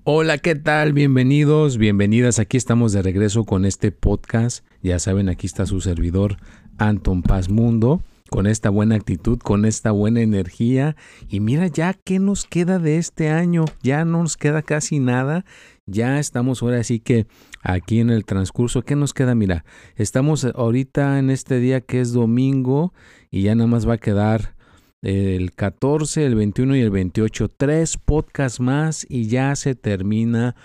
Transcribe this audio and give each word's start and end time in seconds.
Hola, 0.04 0.36
¿qué 0.36 0.56
tal? 0.56 0.92
Bienvenidos, 0.92 1.78
bienvenidas. 1.78 2.38
Aquí 2.38 2.58
estamos 2.58 2.92
de 2.92 3.00
regreso 3.00 3.44
con 3.44 3.64
este 3.64 3.92
podcast. 3.92 4.62
Ya 4.82 4.98
saben, 4.98 5.30
aquí 5.30 5.46
está 5.46 5.64
su 5.64 5.80
servidor 5.80 6.36
Anton 6.82 7.22
Paz 7.22 7.48
Mundo, 7.48 8.02
con 8.28 8.48
esta 8.48 8.68
buena 8.68 8.96
actitud, 8.96 9.38
con 9.38 9.64
esta 9.64 9.92
buena 9.92 10.20
energía. 10.20 10.96
Y 11.28 11.38
mira 11.38 11.68
ya 11.68 11.94
qué 11.94 12.18
nos 12.18 12.44
queda 12.44 12.80
de 12.80 12.98
este 12.98 13.30
año. 13.30 13.66
Ya 13.82 14.04
no 14.04 14.22
nos 14.22 14.36
queda 14.36 14.62
casi 14.62 14.98
nada. 14.98 15.44
Ya 15.86 16.18
estamos 16.18 16.62
ahora 16.62 16.80
así 16.80 16.98
que 16.98 17.26
aquí 17.62 18.00
en 18.00 18.10
el 18.10 18.24
transcurso. 18.24 18.82
¿Qué 18.82 18.96
nos 18.96 19.14
queda? 19.14 19.36
Mira, 19.36 19.64
estamos 19.94 20.44
ahorita 20.44 21.20
en 21.20 21.30
este 21.30 21.60
día 21.60 21.80
que 21.80 22.00
es 22.00 22.12
domingo 22.12 22.92
y 23.30 23.42
ya 23.42 23.54
nada 23.54 23.68
más 23.68 23.88
va 23.88 23.94
a 23.94 23.98
quedar 23.98 24.56
el 25.02 25.52
14, 25.52 26.26
el 26.26 26.34
21 26.34 26.76
y 26.76 26.80
el 26.80 26.90
28. 26.90 27.48
Tres 27.48 27.96
podcasts 27.96 28.58
más 28.58 29.06
y 29.08 29.28
ya 29.28 29.54
se 29.54 29.76
termina 29.76 30.56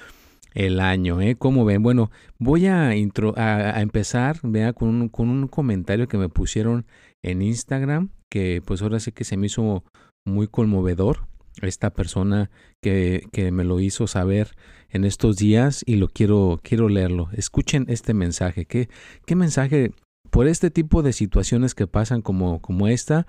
el 0.57 0.79
año. 0.79 1.21
¿eh? 1.21 1.35
¿Cómo 1.35 1.65
ven? 1.65 1.83
Bueno, 1.83 2.09
voy 2.39 2.65
a, 2.65 2.95
intro, 2.95 3.33
a, 3.37 3.79
empezar 3.79 4.39
vea, 4.41 4.73
con, 4.73 4.89
un, 4.89 5.07
con 5.07 5.29
un 5.29 5.47
comentario 5.47 6.07
que 6.07 6.17
me 6.17 6.29
pusieron 6.29 6.87
en 7.23 7.43
Instagram, 7.43 8.09
que 8.29 8.63
pues 8.65 8.81
ahora 8.81 8.99
sí 8.99 9.11
que 9.11 9.23
se 9.23 9.37
me 9.37 9.45
hizo 9.45 9.83
muy 10.25 10.47
conmovedor. 10.47 11.27
Esta 11.61 11.91
persona 11.91 12.51
que, 12.83 13.27
que 13.31 13.51
me 13.51 13.63
lo 13.63 13.79
hizo 13.79 14.05
saber 14.05 14.55
en 14.89 15.05
estos 15.05 15.37
días 15.37 15.83
y 15.85 15.95
lo 15.95 16.07
quiero, 16.07 16.59
quiero 16.63 16.89
leerlo. 16.89 17.29
Escuchen 17.33 17.85
este 17.87 18.13
mensaje. 18.13 18.65
¿Qué, 18.65 18.89
qué 19.25 19.35
mensaje? 19.35 19.91
Por 20.29 20.47
este 20.47 20.69
tipo 20.71 21.01
de 21.03 21.13
situaciones 21.13 21.73
que 21.73 21.87
pasan 21.87 22.21
como, 22.21 22.61
como 22.61 22.87
esta, 22.87 23.25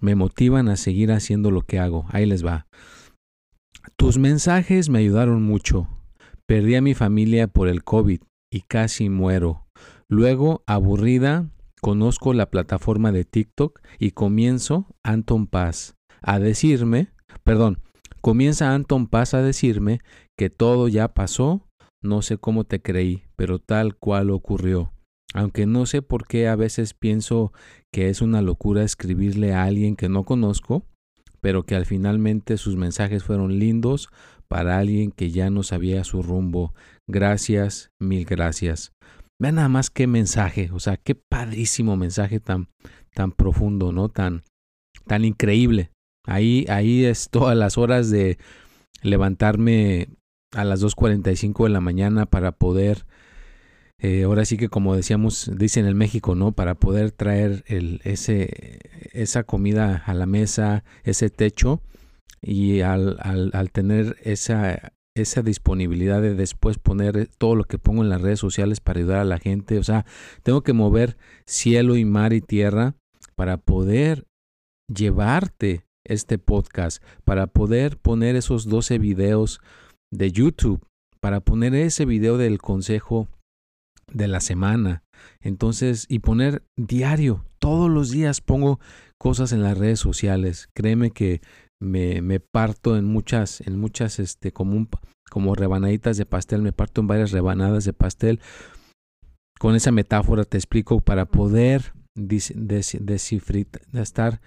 me 0.00 0.14
motivan 0.14 0.68
a 0.68 0.76
seguir 0.76 1.10
haciendo 1.10 1.50
lo 1.50 1.62
que 1.62 1.78
hago. 1.78 2.06
Ahí 2.10 2.26
les 2.26 2.44
va. 2.44 2.66
Tus 3.96 4.18
mensajes 4.18 4.88
me 4.88 5.00
ayudaron 5.00 5.42
mucho. 5.42 5.88
Perdí 6.46 6.74
a 6.74 6.82
mi 6.82 6.92
familia 6.92 7.48
por 7.48 7.68
el 7.68 7.84
COVID 7.84 8.20
y 8.52 8.60
casi 8.60 9.08
muero. 9.08 9.66
Luego, 10.10 10.62
aburrida, 10.66 11.50
conozco 11.80 12.34
la 12.34 12.50
plataforma 12.50 13.12
de 13.12 13.24
TikTok 13.24 13.80
y 13.98 14.10
comienzo 14.10 14.94
Anton 15.02 15.46
Paz 15.46 15.94
a 16.20 16.38
decirme, 16.38 17.08
perdón, 17.44 17.80
comienza 18.20 18.74
Anton 18.74 19.06
Paz 19.06 19.32
a 19.32 19.40
decirme 19.40 20.00
que 20.36 20.50
todo 20.50 20.88
ya 20.88 21.08
pasó, 21.14 21.66
no 22.02 22.20
sé 22.20 22.36
cómo 22.36 22.64
te 22.64 22.82
creí, 22.82 23.24
pero 23.36 23.58
tal 23.58 23.96
cual 23.96 24.30
ocurrió. 24.30 24.92
Aunque 25.32 25.64
no 25.64 25.86
sé 25.86 26.02
por 26.02 26.26
qué 26.26 26.46
a 26.46 26.56
veces 26.56 26.92
pienso 26.92 27.54
que 27.90 28.10
es 28.10 28.20
una 28.20 28.42
locura 28.42 28.82
escribirle 28.82 29.54
a 29.54 29.64
alguien 29.64 29.96
que 29.96 30.10
no 30.10 30.24
conozco, 30.24 30.84
pero 31.44 31.64
que 31.64 31.74
al 31.74 31.84
finalmente 31.84 32.56
sus 32.56 32.74
mensajes 32.74 33.22
fueron 33.22 33.58
lindos, 33.58 34.08
para 34.48 34.78
alguien 34.78 35.10
que 35.10 35.30
ya 35.30 35.50
no 35.50 35.62
sabía 35.62 36.02
su 36.02 36.22
rumbo. 36.22 36.72
Gracias, 37.06 37.90
mil 38.00 38.24
gracias. 38.24 38.94
Vean 39.38 39.56
nada 39.56 39.68
más 39.68 39.90
qué 39.90 40.06
mensaje, 40.06 40.70
o 40.72 40.80
sea, 40.80 40.96
qué 40.96 41.14
padrísimo 41.14 41.98
mensaje 41.98 42.40
tan, 42.40 42.68
tan 43.12 43.30
profundo, 43.30 43.92
¿no? 43.92 44.08
Tan, 44.08 44.42
tan 45.06 45.26
increíble. 45.26 45.90
Ahí, 46.26 46.64
ahí 46.70 47.04
es 47.04 47.28
todas 47.30 47.58
las 47.58 47.76
horas 47.76 48.08
de 48.08 48.38
levantarme 49.02 50.08
a 50.52 50.64
las 50.64 50.82
2.45 50.82 51.64
de 51.64 51.70
la 51.70 51.82
mañana 51.82 52.24
para 52.24 52.52
poder, 52.52 53.04
eh, 54.04 54.24
ahora 54.24 54.44
sí 54.44 54.58
que 54.58 54.68
como 54.68 54.94
decíamos, 54.94 55.50
dicen 55.56 55.86
en 55.86 55.96
México, 55.96 56.34
¿no? 56.34 56.52
Para 56.52 56.74
poder 56.74 57.10
traer 57.10 57.64
ese, 57.68 58.80
esa 59.14 59.44
comida 59.44 60.02
a 60.04 60.12
la 60.12 60.26
mesa, 60.26 60.84
ese 61.04 61.30
techo 61.30 61.80
y 62.42 62.82
al, 62.82 63.16
al, 63.20 63.50
al 63.54 63.70
tener 63.70 64.18
esa, 64.22 64.92
esa 65.16 65.40
disponibilidad 65.40 66.20
de 66.20 66.34
después 66.34 66.76
poner 66.76 67.30
todo 67.38 67.54
lo 67.54 67.64
que 67.64 67.78
pongo 67.78 68.02
en 68.02 68.10
las 68.10 68.20
redes 68.20 68.40
sociales 68.40 68.80
para 68.80 69.00
ayudar 69.00 69.20
a 69.20 69.24
la 69.24 69.38
gente. 69.38 69.78
O 69.78 69.82
sea, 69.82 70.04
tengo 70.42 70.60
que 70.60 70.74
mover 70.74 71.16
cielo 71.46 71.96
y 71.96 72.04
mar 72.04 72.34
y 72.34 72.42
tierra 72.42 72.96
para 73.36 73.56
poder 73.56 74.26
llevarte 74.86 75.86
este 76.06 76.36
podcast, 76.36 77.02
para 77.24 77.46
poder 77.46 77.96
poner 77.96 78.36
esos 78.36 78.68
12 78.68 78.98
videos 78.98 79.62
de 80.12 80.30
YouTube, 80.30 80.86
para 81.20 81.40
poner 81.40 81.74
ese 81.74 82.04
video 82.04 82.36
del 82.36 82.58
consejo 82.58 83.28
de 84.12 84.28
la 84.28 84.40
semana. 84.40 85.02
Entonces, 85.40 86.06
y 86.08 86.20
poner 86.20 86.62
diario, 86.76 87.44
todos 87.58 87.90
los 87.90 88.10
días 88.10 88.40
pongo 88.40 88.80
cosas 89.18 89.52
en 89.52 89.62
las 89.62 89.78
redes 89.78 90.00
sociales. 90.00 90.68
Créeme 90.74 91.10
que 91.10 91.40
me, 91.80 92.22
me 92.22 92.40
parto 92.40 92.96
en 92.96 93.04
muchas, 93.04 93.60
en 93.60 93.78
muchas, 93.78 94.18
este, 94.18 94.52
como, 94.52 94.88
como 95.30 95.54
rebanaditas 95.54 96.16
de 96.16 96.26
pastel, 96.26 96.62
me 96.62 96.72
parto 96.72 97.00
en 97.00 97.06
varias 97.06 97.30
rebanadas 97.30 97.84
de 97.84 97.92
pastel. 97.92 98.40
Con 99.58 99.76
esa 99.76 99.92
metáfora 99.92 100.44
te 100.44 100.56
explico 100.56 101.00
para 101.00 101.26
poder 101.26 101.94
descifrar, 102.14 103.66
estar 103.92 104.40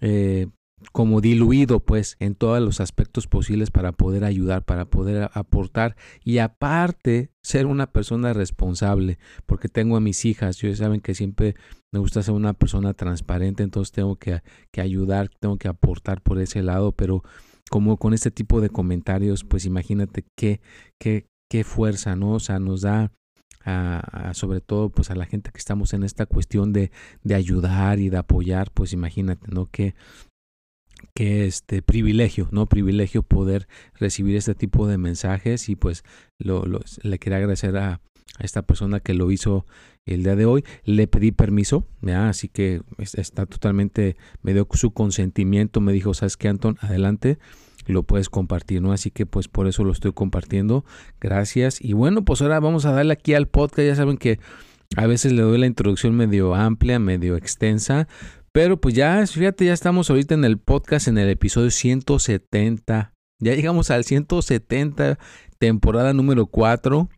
eh, 0.00 0.48
como 0.92 1.20
diluido 1.20 1.80
pues 1.80 2.16
en 2.20 2.34
todos 2.34 2.60
los 2.60 2.80
aspectos 2.80 3.26
posibles 3.26 3.70
para 3.70 3.92
poder 3.92 4.24
ayudar, 4.24 4.64
para 4.64 4.84
poder 4.84 5.30
aportar 5.34 5.96
y 6.24 6.38
aparte 6.38 7.30
ser 7.42 7.66
una 7.66 7.92
persona 7.92 8.32
responsable, 8.32 9.18
porque 9.46 9.68
tengo 9.68 9.96
a 9.96 10.00
mis 10.00 10.24
hijas, 10.24 10.56
ustedes 10.56 10.78
saben 10.78 11.00
que 11.00 11.14
siempre 11.14 11.54
me 11.92 12.00
gusta 12.00 12.22
ser 12.22 12.34
una 12.34 12.54
persona 12.54 12.94
transparente, 12.94 13.62
entonces 13.62 13.92
tengo 13.92 14.16
que, 14.16 14.42
que 14.72 14.80
ayudar, 14.80 15.30
tengo 15.40 15.58
que 15.58 15.68
aportar 15.68 16.22
por 16.22 16.40
ese 16.40 16.62
lado, 16.62 16.92
pero 16.92 17.22
como 17.70 17.96
con 17.96 18.14
este 18.14 18.30
tipo 18.30 18.60
de 18.60 18.70
comentarios, 18.70 19.44
pues 19.44 19.64
imagínate 19.64 20.24
qué, 20.36 20.60
qué, 21.00 21.26
qué 21.50 21.64
fuerza, 21.64 22.16
¿no? 22.16 22.32
O 22.32 22.40
sea, 22.40 22.58
nos 22.58 22.82
da 22.82 23.12
a, 23.64 24.32
sobre 24.34 24.60
todo 24.60 24.90
pues 24.90 25.10
a 25.10 25.14
la 25.14 25.26
gente 25.26 25.50
que 25.50 25.58
estamos 25.58 25.94
en 25.94 26.02
esta 26.02 26.26
cuestión 26.26 26.72
de, 26.72 26.90
de 27.22 27.34
ayudar 27.34 27.98
y 27.98 28.10
de 28.10 28.18
apoyar, 28.18 28.70
pues 28.72 28.92
imagínate, 28.92 29.46
¿no? 29.50 29.66
Que 29.70 29.94
que 31.14 31.46
este 31.46 31.82
privilegio, 31.82 32.48
¿no? 32.50 32.66
Privilegio 32.66 33.22
poder 33.22 33.68
recibir 33.94 34.36
este 34.36 34.54
tipo 34.54 34.86
de 34.86 34.98
mensajes 34.98 35.68
y 35.68 35.76
pues 35.76 36.04
lo, 36.38 36.64
le 37.02 37.18
quería 37.18 37.38
agradecer 37.38 37.76
a, 37.76 38.00
esta 38.40 38.62
persona 38.62 39.00
que 39.00 39.14
lo 39.14 39.30
hizo 39.30 39.66
el 40.06 40.22
día 40.22 40.36
de 40.36 40.46
hoy. 40.46 40.64
Le 40.84 41.06
pedí 41.06 41.32
permiso, 41.32 41.86
¿ya? 42.02 42.28
así 42.28 42.48
que 42.48 42.82
está 42.98 43.46
totalmente, 43.46 44.16
me 44.42 44.52
dio 44.52 44.66
su 44.72 44.92
consentimiento, 44.92 45.80
me 45.80 45.92
dijo, 45.92 46.14
¿sabes 46.14 46.36
qué, 46.36 46.48
Anton? 46.48 46.76
Adelante, 46.80 47.38
lo 47.86 48.02
puedes 48.02 48.28
compartir, 48.28 48.82
¿no? 48.82 48.92
Así 48.92 49.10
que 49.10 49.26
pues 49.26 49.48
por 49.48 49.66
eso 49.66 49.84
lo 49.84 49.92
estoy 49.92 50.12
compartiendo. 50.12 50.84
Gracias. 51.20 51.80
Y 51.80 51.92
bueno, 51.92 52.24
pues 52.24 52.42
ahora 52.42 52.60
vamos 52.60 52.86
a 52.86 52.92
darle 52.92 53.12
aquí 53.12 53.34
al 53.34 53.46
podcast. 53.46 53.86
Ya 53.86 53.94
saben 53.94 54.16
que 54.16 54.38
a 54.96 55.06
veces 55.06 55.32
le 55.32 55.42
doy 55.42 55.58
la 55.58 55.66
introducción 55.66 56.14
medio 56.14 56.54
amplia, 56.54 56.98
medio 56.98 57.36
extensa, 57.36 58.08
pero 58.54 58.80
pues 58.80 58.94
ya, 58.94 59.26
fíjate, 59.26 59.64
ya 59.64 59.72
estamos 59.72 60.08
ahorita 60.10 60.34
en 60.34 60.44
el 60.44 60.58
podcast, 60.58 61.08
en 61.08 61.18
el 61.18 61.28
episodio 61.28 61.72
170. 61.72 63.12
Ya 63.40 63.52
llegamos 63.52 63.90
al 63.90 64.04
170, 64.04 65.18
temporada 65.58 66.12
número 66.12 66.46
4. 66.46 67.08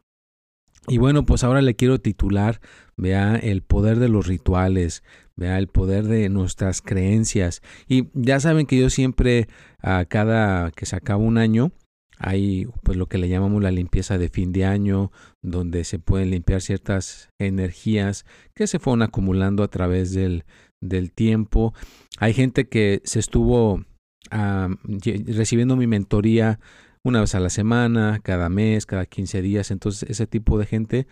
Y 0.89 0.97
bueno, 0.97 1.27
pues 1.27 1.45
ahora 1.45 1.61
le 1.61 1.77
quiero 1.77 2.01
titular, 2.01 2.63
vea, 2.97 3.37
el 3.37 3.61
poder 3.61 3.99
de 3.99 4.09
los 4.09 4.27
rituales, 4.27 5.03
vea, 5.37 5.59
el 5.59 5.69
poder 5.69 6.05
de 6.05 6.31
nuestras 6.31 6.81
creencias. 6.81 7.61
Y 7.87 8.09
ya 8.15 8.41
saben 8.41 8.65
que 8.65 8.79
yo 8.79 8.89
siempre, 8.89 9.47
a 9.79 10.07
cada 10.07 10.71
que 10.71 10.87
se 10.87 10.97
acaba 10.97 11.23
un 11.23 11.37
año, 11.37 11.71
hay 12.19 12.67
pues 12.83 12.97
lo 12.97 13.09
que 13.09 13.19
le 13.19 13.29
llamamos 13.29 13.63
la 13.63 13.71
limpieza 13.71 14.17
de 14.17 14.31
fin 14.31 14.53
de 14.53 14.65
año, 14.65 15.13
donde 15.43 15.85
se 15.85 15.99
pueden 15.99 16.31
limpiar 16.31 16.63
ciertas 16.63 17.29
energías 17.39 18.25
que 18.55 18.67
se 18.67 18.79
fueron 18.79 19.03
acumulando 19.03 19.63
a 19.63 19.69
través 19.69 20.15
del, 20.15 20.45
del 20.89 21.13
tiempo. 21.13 21.75
Hay 22.19 22.35
gente 22.35 22.69
que 22.69 23.01
se 23.05 23.19
estuvo 23.19 23.85
recibiendo 24.31 25.77
mi 25.77 25.87
mentoría 25.87 26.59
una 27.05 27.21
vez 27.21 27.35
a 27.35 27.41
la 27.41 27.51
semana, 27.51 28.21
cada 28.23 28.49
mes, 28.49 28.87
cada 28.87 29.07
15 29.07 29.43
días. 29.43 29.71
Entonces 29.71 30.09
ese 30.11 30.27
tipo 30.27 30.59
de 30.59 30.67
gente 30.67 31.07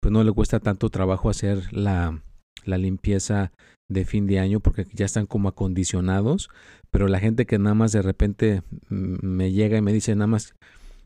pues 0.00 0.12
no 0.12 0.24
le 0.24 0.32
cuesta 0.32 0.60
tanto 0.60 0.88
trabajo 0.88 1.28
hacer 1.28 1.72
la, 1.72 2.22
la 2.64 2.78
limpieza 2.78 3.52
de 3.88 4.04
fin 4.04 4.26
de 4.26 4.38
año 4.38 4.60
porque 4.60 4.86
ya 4.92 5.04
están 5.04 5.26
como 5.26 5.48
acondicionados. 5.48 6.48
Pero 6.90 7.08
la 7.08 7.20
gente 7.20 7.46
que 7.46 7.58
nada 7.58 7.74
más 7.74 7.92
de 7.92 8.02
repente 8.02 8.62
me 8.88 9.52
llega 9.52 9.76
y 9.76 9.82
me 9.82 9.92
dice 9.92 10.14
nada 10.14 10.28
más 10.28 10.54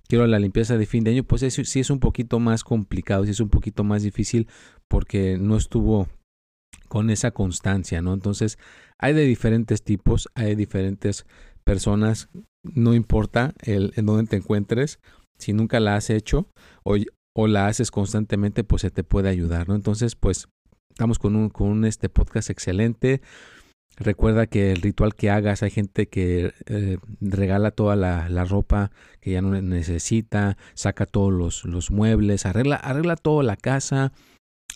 quiero 0.08 0.26
la 0.26 0.38
limpieza 0.38 0.76
de 0.76 0.86
fin 0.86 1.04
de 1.04 1.12
año, 1.12 1.24
pues 1.24 1.42
sí 1.52 1.80
es 1.80 1.90
un 1.90 2.00
poquito 2.00 2.38
más 2.38 2.64
complicado, 2.64 3.24
sí 3.24 3.30
es 3.30 3.40
un 3.40 3.48
poquito 3.48 3.84
más 3.84 4.02
difícil 4.02 4.48
porque 4.88 5.38
no 5.38 5.56
estuvo 5.56 6.08
con 6.88 7.10
esa 7.10 7.30
constancia, 7.30 8.02
¿no? 8.02 8.14
Entonces, 8.14 8.58
hay 8.98 9.12
de 9.12 9.24
diferentes 9.24 9.82
tipos, 9.82 10.28
hay 10.34 10.46
de 10.48 10.56
diferentes 10.56 11.26
personas, 11.64 12.28
no 12.62 12.94
importa 12.94 13.54
el, 13.62 13.92
en 13.96 14.06
dónde 14.06 14.28
te 14.28 14.36
encuentres, 14.36 15.00
si 15.38 15.52
nunca 15.52 15.80
la 15.80 15.96
has 15.96 16.10
hecho 16.10 16.48
o, 16.84 16.96
o 17.34 17.46
la 17.46 17.66
haces 17.66 17.90
constantemente, 17.90 18.64
pues 18.64 18.82
se 18.82 18.90
te 18.90 19.04
puede 19.04 19.28
ayudar, 19.28 19.68
¿no? 19.68 19.74
Entonces, 19.74 20.14
pues 20.14 20.48
estamos 20.90 21.18
con 21.18 21.34
un, 21.36 21.50
con 21.50 21.84
este 21.84 22.08
podcast 22.08 22.50
excelente. 22.50 23.20
Recuerda 23.96 24.46
que 24.46 24.72
el 24.72 24.82
ritual 24.82 25.14
que 25.14 25.30
hagas, 25.30 25.62
hay 25.62 25.70
gente 25.70 26.08
que 26.08 26.52
eh, 26.66 26.98
regala 27.20 27.70
toda 27.70 27.94
la, 27.94 28.28
la, 28.28 28.44
ropa 28.44 28.90
que 29.20 29.32
ya 29.32 29.42
no 29.42 29.60
necesita, 29.60 30.56
saca 30.74 31.06
todos 31.06 31.32
los, 31.32 31.64
los 31.64 31.92
muebles, 31.92 32.44
arregla, 32.44 32.76
arregla 32.76 33.14
toda 33.16 33.44
la 33.44 33.56
casa, 33.56 34.12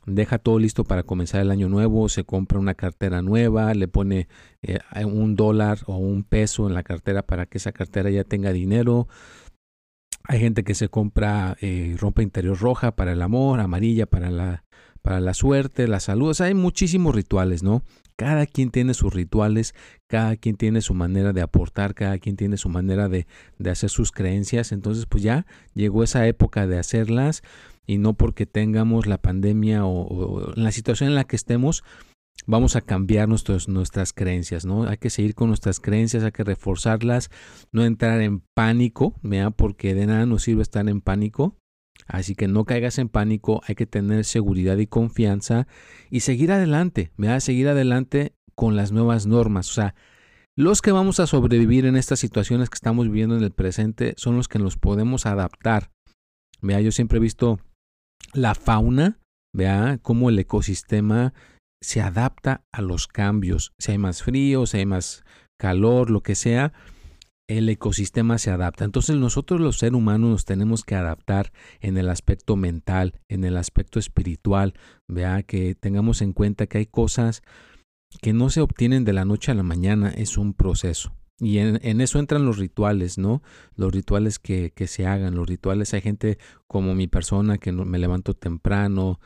deja 0.08 0.38
todo 0.38 0.58
listo 0.58 0.84
para 0.84 1.02
comenzar 1.02 1.40
el 1.40 1.50
año 1.50 1.68
nuevo, 1.68 2.08
se 2.08 2.24
compra 2.24 2.58
una 2.58 2.74
cartera 2.74 3.22
nueva, 3.22 3.72
le 3.74 3.88
pone 3.88 4.28
eh, 4.62 4.78
un 5.04 5.36
dólar 5.36 5.78
o 5.86 5.96
un 5.96 6.24
peso 6.24 6.66
en 6.66 6.74
la 6.74 6.82
cartera 6.82 7.22
para 7.22 7.46
que 7.46 7.58
esa 7.58 7.72
cartera 7.72 8.10
ya 8.10 8.24
tenga 8.24 8.52
dinero. 8.52 9.08
Hay 10.24 10.40
gente 10.40 10.64
que 10.64 10.74
se 10.74 10.88
compra 10.88 11.56
eh, 11.60 11.96
interior 12.18 12.58
roja 12.58 12.94
para 12.94 13.12
el 13.12 13.22
amor, 13.22 13.60
amarilla 13.60 14.06
para 14.06 14.30
la, 14.30 14.64
para 15.00 15.20
la 15.20 15.32
suerte, 15.32 15.88
la 15.88 16.00
salud. 16.00 16.30
O 16.30 16.34
sea, 16.34 16.46
hay 16.46 16.54
muchísimos 16.54 17.14
rituales, 17.14 17.62
¿no? 17.62 17.82
Cada 18.16 18.46
quien 18.46 18.70
tiene 18.70 18.94
sus 18.94 19.14
rituales, 19.14 19.74
cada 20.06 20.36
quien 20.36 20.56
tiene 20.56 20.80
su 20.80 20.92
manera 20.92 21.32
de 21.32 21.40
aportar, 21.40 21.94
cada 21.94 22.18
quien 22.18 22.36
tiene 22.36 22.56
su 22.56 22.68
manera 22.68 23.08
de, 23.08 23.26
de 23.58 23.70
hacer 23.70 23.90
sus 23.90 24.10
creencias. 24.10 24.72
Entonces, 24.72 25.06
pues 25.06 25.22
ya 25.22 25.46
llegó 25.72 26.02
esa 26.02 26.26
época 26.26 26.66
de 26.66 26.78
hacerlas 26.78 27.42
y 27.88 27.96
no 27.96 28.12
porque 28.12 28.44
tengamos 28.44 29.06
la 29.06 29.16
pandemia 29.16 29.86
o, 29.86 30.52
la 30.54 30.70
situación 30.70 31.08
en 31.08 31.14
la 31.14 31.24
que 31.24 31.36
estemos, 31.36 31.82
vamos 32.46 32.76
a 32.76 32.82
cambiar 32.82 33.28
nuestras 33.28 34.12
creencias, 34.12 34.66
¿no? 34.66 34.84
Hay 34.84 34.98
que 34.98 35.08
seguir 35.08 35.34
con 35.34 35.48
nuestras 35.48 35.80
creencias, 35.80 36.22
hay 36.22 36.32
que 36.32 36.44
reforzarlas, 36.44 37.30
no 37.72 37.86
entrar 37.86 38.20
en 38.20 38.42
pánico, 38.54 39.18
porque 39.56 39.94
de 39.94 40.06
nada 40.06 40.26
nos 40.26 40.42
sirve 40.42 40.62
estar 40.62 40.86
en 40.86 41.00
pánico. 41.00 41.56
Así 42.06 42.34
que 42.34 42.46
no 42.46 42.64
caigas 42.64 42.98
en 42.98 43.08
pánico, 43.08 43.62
hay 43.66 43.74
que 43.74 43.86
tener 43.86 44.24
seguridad 44.24 44.76
y 44.76 44.86
confianza 44.86 45.66
y 46.10 46.20
seguir 46.20 46.52
adelante, 46.52 47.10
¿vea? 47.16 47.40
seguir 47.40 47.68
adelante 47.68 48.34
con 48.54 48.76
las 48.76 48.92
nuevas 48.92 49.26
normas. 49.26 49.70
O 49.70 49.72
sea, 49.72 49.94
los 50.56 50.82
que 50.82 50.92
vamos 50.92 51.20
a 51.20 51.26
sobrevivir 51.26 51.86
en 51.86 51.96
estas 51.96 52.20
situaciones 52.20 52.68
que 52.68 52.76
estamos 52.76 53.06
viviendo 53.06 53.36
en 53.36 53.42
el 53.42 53.52
presente 53.52 54.12
son 54.16 54.36
los 54.36 54.46
que 54.46 54.58
nos 54.58 54.76
podemos 54.76 55.24
adaptar. 55.24 55.90
Vea, 56.60 56.80
yo 56.80 56.92
siempre 56.92 57.18
he 57.18 57.20
visto 57.20 57.60
la 58.32 58.54
fauna, 58.54 59.18
vea 59.54 59.98
cómo 60.02 60.28
el 60.28 60.38
ecosistema 60.38 61.34
se 61.82 62.00
adapta 62.00 62.64
a 62.72 62.82
los 62.82 63.06
cambios. 63.06 63.72
Si 63.78 63.92
hay 63.92 63.98
más 63.98 64.22
frío, 64.22 64.66
si 64.66 64.78
hay 64.78 64.86
más 64.86 65.24
calor, 65.58 66.10
lo 66.10 66.22
que 66.22 66.34
sea, 66.34 66.72
el 67.48 67.68
ecosistema 67.68 68.38
se 68.38 68.50
adapta. 68.50 68.84
Entonces 68.84 69.16
nosotros 69.16 69.60
los 69.60 69.78
seres 69.78 69.94
humanos 69.94 70.30
nos 70.30 70.44
tenemos 70.44 70.84
que 70.84 70.94
adaptar 70.94 71.52
en 71.80 71.96
el 71.96 72.08
aspecto 72.10 72.56
mental, 72.56 73.14
en 73.28 73.44
el 73.44 73.56
aspecto 73.56 73.98
espiritual. 73.98 74.74
Vea 75.08 75.42
que 75.42 75.74
tengamos 75.74 76.20
en 76.20 76.32
cuenta 76.32 76.66
que 76.66 76.78
hay 76.78 76.86
cosas 76.86 77.42
que 78.20 78.32
no 78.32 78.50
se 78.50 78.60
obtienen 78.60 79.04
de 79.04 79.12
la 79.12 79.24
noche 79.24 79.52
a 79.52 79.54
la 79.54 79.62
mañana, 79.62 80.10
es 80.10 80.36
un 80.38 80.54
proceso. 80.54 81.17
Y 81.40 81.58
en, 81.58 82.00
eso 82.00 82.18
entran 82.18 82.44
los 82.44 82.58
rituales, 82.58 83.16
¿no? 83.16 83.42
Los 83.76 83.92
rituales 83.92 84.38
que, 84.38 84.72
que, 84.74 84.88
se 84.88 85.06
hagan, 85.06 85.36
los 85.36 85.46
rituales. 85.46 85.94
Hay 85.94 86.00
gente 86.00 86.38
como 86.66 86.94
mi 86.94 87.06
persona 87.06 87.58
que 87.58 87.70
me 87.70 87.98
levanto 87.98 88.34
temprano, 88.34 89.20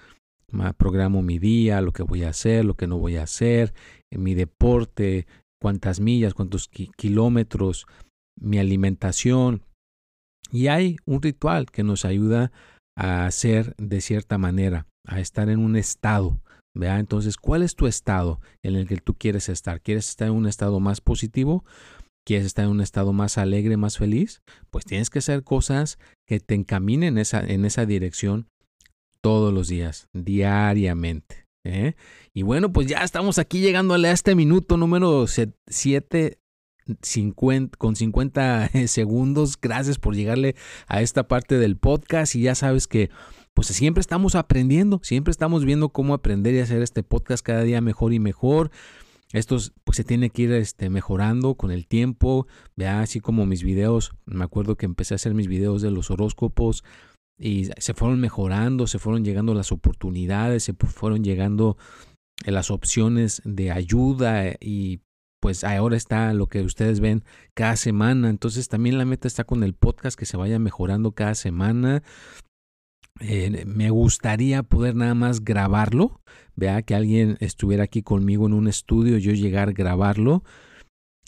programo 0.76 1.22
mi 1.22 1.38
día, 1.38 1.80
lo 1.80 1.92
que 1.92 2.02
voy 2.02 2.24
a 2.24 2.30
hacer, 2.30 2.64
lo 2.64 2.74
que 2.74 2.86
no 2.86 2.98
voy 2.98 3.16
a 3.16 3.22
hacer, 3.22 3.72
mi 4.10 4.34
deporte, 4.34 5.26
cuántas 5.60 6.00
millas, 6.00 6.34
cuántos 6.34 6.68
kilómetros, 6.68 7.86
mi 8.38 8.58
alimentación. 8.58 9.62
Y 10.50 10.66
hay 10.66 10.96
un 11.06 11.22
ritual 11.22 11.70
que 11.70 11.82
nos 11.82 12.04
ayuda 12.04 12.52
a 12.96 13.26
hacer 13.26 13.74
de 13.78 14.00
cierta 14.00 14.36
manera, 14.36 14.86
a 15.06 15.20
estar 15.20 15.48
en 15.48 15.60
un 15.60 15.76
estado. 15.76 16.40
¿Vea? 16.74 16.98
Entonces, 16.98 17.36
¿cuál 17.36 17.62
es 17.62 17.74
tu 17.74 17.86
estado 17.86 18.40
en 18.62 18.76
el 18.76 18.86
que 18.86 18.96
tú 18.96 19.14
quieres 19.14 19.48
estar? 19.48 19.80
¿Quieres 19.80 20.08
estar 20.08 20.28
en 20.28 20.34
un 20.34 20.46
estado 20.46 20.80
más 20.80 21.00
positivo? 21.00 21.64
¿Quieres 22.24 22.46
estar 22.46 22.64
en 22.64 22.70
un 22.70 22.80
estado 22.80 23.12
más 23.12 23.36
alegre, 23.38 23.76
más 23.76 23.98
feliz? 23.98 24.42
Pues 24.70 24.84
tienes 24.84 25.10
que 25.10 25.18
hacer 25.18 25.42
cosas 25.42 25.98
que 26.26 26.40
te 26.40 26.54
encaminen 26.54 27.14
en 27.14 27.18
esa, 27.18 27.40
en 27.40 27.64
esa 27.64 27.84
dirección 27.84 28.48
todos 29.20 29.52
los 29.52 29.68
días, 29.68 30.08
diariamente. 30.12 31.46
¿eh? 31.64 31.94
Y 32.32 32.42
bueno, 32.42 32.72
pues 32.72 32.86
ya 32.86 32.98
estamos 32.98 33.38
aquí 33.38 33.60
llegando 33.60 33.94
a 33.94 34.10
este 34.10 34.34
minuto 34.34 34.76
número 34.76 35.26
7 35.26 36.38
con 37.78 37.96
50 37.96 38.70
segundos. 38.86 39.60
Gracias 39.60 39.98
por 39.98 40.14
llegarle 40.14 40.56
a 40.86 41.02
esta 41.02 41.28
parte 41.28 41.58
del 41.58 41.76
podcast 41.76 42.34
y 42.34 42.42
ya 42.42 42.54
sabes 42.54 42.86
que 42.86 43.10
pues 43.54 43.68
siempre 43.68 44.00
estamos 44.00 44.34
aprendiendo, 44.34 45.00
siempre 45.02 45.30
estamos 45.30 45.64
viendo 45.64 45.90
cómo 45.90 46.14
aprender 46.14 46.54
y 46.54 46.60
hacer 46.60 46.82
este 46.82 47.02
podcast 47.02 47.44
cada 47.44 47.62
día 47.62 47.80
mejor 47.80 48.12
y 48.12 48.18
mejor. 48.18 48.70
Esto 49.32 49.56
pues 49.84 49.96
se 49.96 50.04
tiene 50.04 50.30
que 50.30 50.42
ir 50.42 50.52
este, 50.52 50.90
mejorando 50.90 51.54
con 51.54 51.70
el 51.70 51.86
tiempo, 51.86 52.46
vea 52.76 53.00
así 53.00 53.20
como 53.20 53.46
mis 53.46 53.62
videos, 53.62 54.12
me 54.26 54.44
acuerdo 54.44 54.76
que 54.76 54.84
empecé 54.84 55.14
a 55.14 55.16
hacer 55.16 55.32
mis 55.32 55.48
videos 55.48 55.80
de 55.80 55.90
los 55.90 56.10
horóscopos 56.10 56.84
y 57.38 57.70
se 57.78 57.94
fueron 57.94 58.20
mejorando, 58.20 58.86
se 58.86 58.98
fueron 58.98 59.24
llegando 59.24 59.54
las 59.54 59.72
oportunidades, 59.72 60.64
se 60.64 60.74
fueron 60.74 61.24
llegando 61.24 61.78
las 62.44 62.70
opciones 62.70 63.40
de 63.44 63.70
ayuda 63.70 64.52
y 64.60 65.00
pues 65.40 65.64
ahora 65.64 65.96
está 65.96 66.32
lo 66.34 66.46
que 66.46 66.60
ustedes 66.60 67.00
ven 67.00 67.24
cada 67.54 67.76
semana. 67.76 68.30
Entonces 68.30 68.68
también 68.68 68.98
la 68.98 69.04
meta 69.04 69.26
está 69.26 69.44
con 69.44 69.64
el 69.64 69.74
podcast 69.74 70.16
que 70.16 70.26
se 70.26 70.36
vaya 70.36 70.58
mejorando 70.58 71.12
cada 71.12 71.34
semana. 71.34 72.02
Eh, 73.20 73.64
me 73.66 73.90
gustaría 73.90 74.62
poder 74.62 74.96
nada 74.96 75.14
más 75.14 75.44
grabarlo, 75.44 76.20
vea 76.56 76.82
que 76.82 76.94
alguien 76.94 77.36
estuviera 77.40 77.84
aquí 77.84 78.02
conmigo 78.02 78.46
en 78.46 78.52
un 78.52 78.68
estudio, 78.68 79.18
yo 79.18 79.32
llegar 79.32 79.68
a 79.68 79.72
grabarlo 79.72 80.42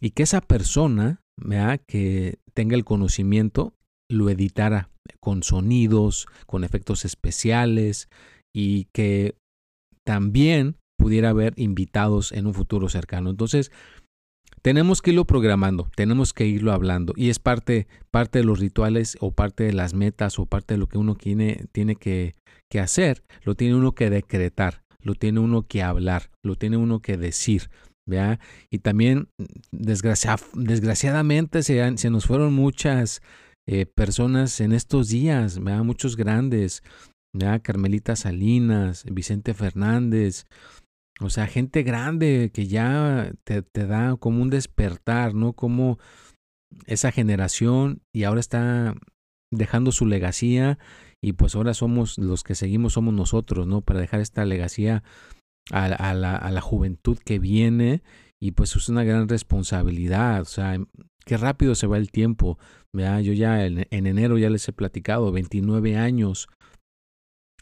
y 0.00 0.10
que 0.10 0.24
esa 0.24 0.40
persona, 0.40 1.20
vea 1.36 1.78
que 1.78 2.38
tenga 2.52 2.74
el 2.74 2.84
conocimiento, 2.84 3.74
lo 4.10 4.28
editara 4.28 4.90
con 5.20 5.42
sonidos, 5.42 6.26
con 6.46 6.64
efectos 6.64 7.04
especiales 7.04 8.08
y 8.54 8.86
que 8.92 9.36
también 10.04 10.76
pudiera 10.98 11.30
haber 11.30 11.54
invitados 11.56 12.32
en 12.32 12.46
un 12.46 12.54
futuro 12.54 12.88
cercano. 12.88 13.30
Entonces, 13.30 13.72
tenemos 14.64 15.02
que 15.02 15.10
irlo 15.10 15.26
programando, 15.26 15.90
tenemos 15.94 16.32
que 16.32 16.46
irlo 16.46 16.72
hablando 16.72 17.12
y 17.16 17.28
es 17.28 17.38
parte, 17.38 17.86
parte 18.10 18.38
de 18.38 18.46
los 18.46 18.60
rituales 18.60 19.18
o 19.20 19.30
parte 19.30 19.64
de 19.64 19.74
las 19.74 19.92
metas 19.92 20.38
o 20.38 20.46
parte 20.46 20.72
de 20.72 20.78
lo 20.78 20.86
que 20.86 20.96
uno 20.96 21.16
tiene, 21.16 21.66
tiene 21.72 21.96
que, 21.96 22.32
hacer, 22.80 23.22
lo 23.44 23.54
tiene 23.54 23.76
uno 23.76 23.92
que 23.94 24.10
decretar, 24.10 24.82
lo 25.00 25.14
tiene 25.14 25.38
uno 25.38 25.62
que 25.62 25.82
hablar, 25.84 26.30
lo 26.42 26.56
tiene 26.56 26.76
uno 26.76 27.00
que 27.00 27.16
decir. 27.16 27.70
¿vea? 28.04 28.40
Y 28.68 28.78
también, 28.78 29.28
desgraciadamente, 29.70 31.62
se, 31.62 31.96
se, 31.98 32.10
nos 32.10 32.26
fueron 32.26 32.52
muchas 32.52 33.22
eh, 33.68 33.86
personas 33.86 34.60
en 34.60 34.72
estos 34.72 35.08
días, 35.08 35.62
¿vea? 35.62 35.84
muchos 35.84 36.16
grandes, 36.16 36.82
¿vea? 37.32 37.60
Carmelita 37.60 38.16
Salinas, 38.16 39.04
Vicente 39.08 39.54
Fernández, 39.54 40.46
o 41.20 41.30
sea, 41.30 41.46
gente 41.46 41.82
grande 41.82 42.50
que 42.52 42.66
ya 42.66 43.32
te, 43.44 43.62
te, 43.62 43.86
da 43.86 44.16
como 44.16 44.42
un 44.42 44.50
despertar, 44.50 45.34
¿no? 45.34 45.52
Como 45.52 45.98
esa 46.86 47.12
generación 47.12 48.02
y 48.12 48.24
ahora 48.24 48.40
está 48.40 48.94
dejando 49.52 49.92
su 49.92 50.06
legacía 50.06 50.78
y 51.22 51.34
pues 51.34 51.54
ahora 51.54 51.72
somos 51.72 52.18
los 52.18 52.42
que 52.42 52.54
seguimos, 52.54 52.94
somos 52.94 53.14
nosotros, 53.14 53.66
¿no? 53.66 53.80
Para 53.80 54.00
dejar 54.00 54.20
esta 54.20 54.44
legacía 54.44 55.04
a, 55.70 55.88
la, 55.88 56.36
a 56.36 56.50
la 56.50 56.60
juventud 56.60 57.18
que 57.24 57.38
viene 57.38 58.02
y 58.40 58.50
pues 58.50 58.74
es 58.76 58.88
una 58.88 59.04
gran 59.04 59.28
responsabilidad, 59.28 60.42
o 60.42 60.46
sea, 60.46 60.78
qué 61.24 61.36
rápido 61.36 61.74
se 61.74 61.86
va 61.86 61.96
el 61.96 62.10
tiempo, 62.10 62.58
¿verdad? 62.92 63.20
Yo 63.20 63.32
ya 63.32 63.64
en, 63.64 63.86
en 63.90 64.06
enero 64.06 64.36
ya 64.36 64.50
les 64.50 64.68
he 64.68 64.72
platicado, 64.72 65.32
29 65.32 65.96
años 65.96 66.48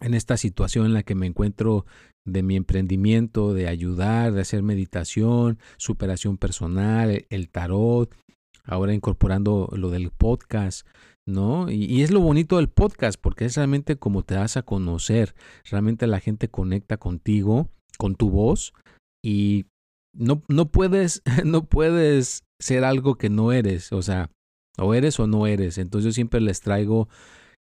en 0.02 0.14
esta 0.14 0.37
situación 0.37 0.87
en 0.87 0.94
la 0.94 1.02
que 1.02 1.14
me 1.14 1.26
encuentro 1.26 1.87
de 2.25 2.42
mi 2.42 2.56
emprendimiento, 2.56 3.54
de 3.54 3.68
ayudar, 3.68 4.32
de 4.32 4.42
hacer 4.42 4.62
meditación, 4.62 5.59
superación 5.76 6.37
personal, 6.38 7.26
el 7.30 7.49
tarot, 7.49 8.14
ahora 8.64 8.94
incorporando 8.94 9.68
lo 9.73 9.90
del 9.90 10.11
podcast, 10.11 10.87
¿no? 11.26 11.71
Y, 11.71 12.02
es 12.02 12.11
lo 12.11 12.21
bonito 12.21 12.56
del 12.56 12.68
podcast, 12.68 13.21
porque 13.21 13.44
es 13.44 13.56
realmente 13.56 13.97
como 13.97 14.23
te 14.23 14.35
das 14.35 14.56
a 14.56 14.62
conocer, 14.62 15.35
realmente 15.71 16.06
la 16.06 16.21
gente 16.21 16.49
conecta 16.49 16.97
contigo, 16.97 17.68
con 17.99 18.14
tu 18.14 18.30
voz, 18.30 18.73
y 19.25 19.66
no, 20.14 20.42
no 20.49 20.71
puedes, 20.71 21.23
no 21.44 21.64
puedes 21.64 22.44
ser 22.61 22.85
algo 22.85 23.16
que 23.16 23.30
no 23.30 23.52
eres, 23.52 23.92
o 23.92 24.02
sea, 24.02 24.30
o 24.78 24.94
eres 24.94 25.18
o 25.21 25.26
no 25.26 25.47
eres. 25.47 25.78
Entonces 25.78 26.06
yo 26.06 26.12
siempre 26.12 26.40
les 26.40 26.61
traigo 26.61 27.09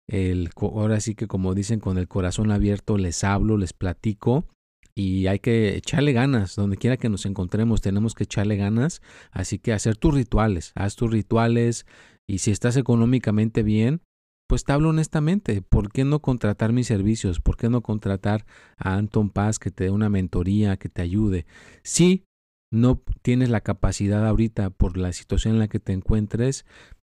el, 0.09 0.51
ahora 0.57 1.01
sí 1.01 1.15
que 1.15 1.27
como 1.27 1.55
dicen, 1.55 1.81
con 1.81 1.99
el 1.99 2.09
corazón 2.09 2.51
abierto 2.51 2.99
les 2.99 3.25
hablo, 3.25 3.57
les 3.57 3.73
platico 3.73 4.47
y 4.95 5.27
hay 5.27 5.41
que 5.41 5.77
echarle 5.77 6.13
ganas, 6.13 6.55
donde 6.57 6.77
quiera 6.77 6.97
que 6.97 7.09
nos 7.09 7.27
encontremos 7.27 7.81
tenemos 7.81 8.15
que 8.15 8.25
echarle 8.25 8.57
ganas, 8.57 9.03
así 9.33 9.59
que 9.59 9.73
hacer 9.73 9.97
tus 9.97 10.15
rituales, 10.15 10.73
haz 10.75 10.97
tus 10.97 11.11
rituales 11.11 11.87
y 12.29 12.39
si 12.39 12.51
estás 12.51 12.77
económicamente 12.77 13.63
bien, 13.63 14.03
pues 14.47 14.65
te 14.65 14.73
hablo 14.73 14.91
honestamente, 14.91 15.63
¿por 15.63 15.91
qué 15.91 16.05
no 16.05 16.21
contratar 16.21 16.73
mis 16.73 16.87
servicios? 16.87 17.41
¿Por 17.41 17.57
qué 17.57 17.71
no 17.71 17.81
contratar 17.81 18.45
a 18.77 18.95
Anton 18.95 19.31
Paz 19.31 19.59
que 19.59 19.71
te 19.71 19.85
dé 19.85 19.91
una 19.91 20.11
mentoría, 20.11 20.77
que 20.77 20.89
te 20.89 21.03
ayude? 21.03 21.47
Si 21.83 22.25
no 22.71 23.03
tienes 23.23 23.49
la 23.49 23.63
capacidad 23.63 24.27
ahorita 24.27 24.71
por 24.71 24.97
la 24.97 25.13
situación 25.13 25.55
en 25.55 25.61
la 25.61 25.69
que 25.69 25.81
te 25.81 25.93
encuentres, 25.93 26.67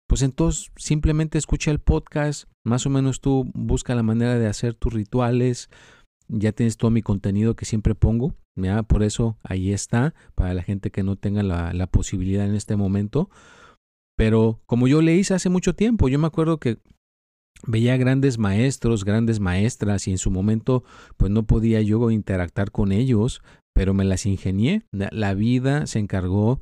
pues 0.08 0.22
entonces 0.22 0.72
simplemente 0.78 1.38
escucha 1.38 1.72
el 1.72 1.80
podcast, 1.80 2.46
más 2.66 2.86
o 2.86 2.90
menos 2.90 3.22
tú 3.22 3.52
busca 3.54 3.94
la 3.94 4.04
manera 4.04 4.40
de 4.40 4.48
hacer 4.48 4.74
tus 4.74 4.94
rituales, 4.94 5.70
ya 6.30 6.52
tienes 6.52 6.78
todo 6.78 6.92
mi 6.92 7.02
contenido 7.02 7.56
que 7.56 7.66
siempre 7.66 7.96
pongo, 7.96 8.34
¿ya? 8.56 8.84
por 8.84 9.04
eso 9.04 9.38
ahí 9.44 9.72
está, 9.72 10.14
para 10.36 10.54
la 10.54 10.64
gente 10.64 10.92
que 10.92 11.04
no 11.04 11.16
tenga 11.16 11.44
la, 11.44 11.88
posibilidad 11.88 12.46
en 12.46 12.56
este 12.56 12.76
momento. 12.76 13.30
Pero 14.18 14.62
como 14.66 14.88
yo 14.88 15.02
le 15.02 15.16
hice 15.16 15.36
hace 15.36 15.50
mucho 15.50 15.76
tiempo, 15.76 16.10
yo 16.10 16.20
me 16.20 16.28
acuerdo 16.28 16.60
que 16.60 16.80
veía 17.66 17.98
grandes 17.98 18.38
maestros, 18.38 19.06
grandes 19.06 19.40
maestras 19.40 20.08
y 20.08 20.12
en 20.12 20.18
su 20.18 20.32
momento 20.32 20.84
pues 21.18 21.32
no 21.32 21.44
podía 21.44 21.82
yo 21.82 22.10
interactuar 22.12 22.72
con 22.72 22.92
ellos, 22.92 23.42
pero 23.74 23.94
me 23.94 24.06
las 24.06 24.26
ingenié. 24.26 24.84
La 24.92 25.34
vida 25.34 25.86
se 25.86 26.00
encargó 26.00 26.60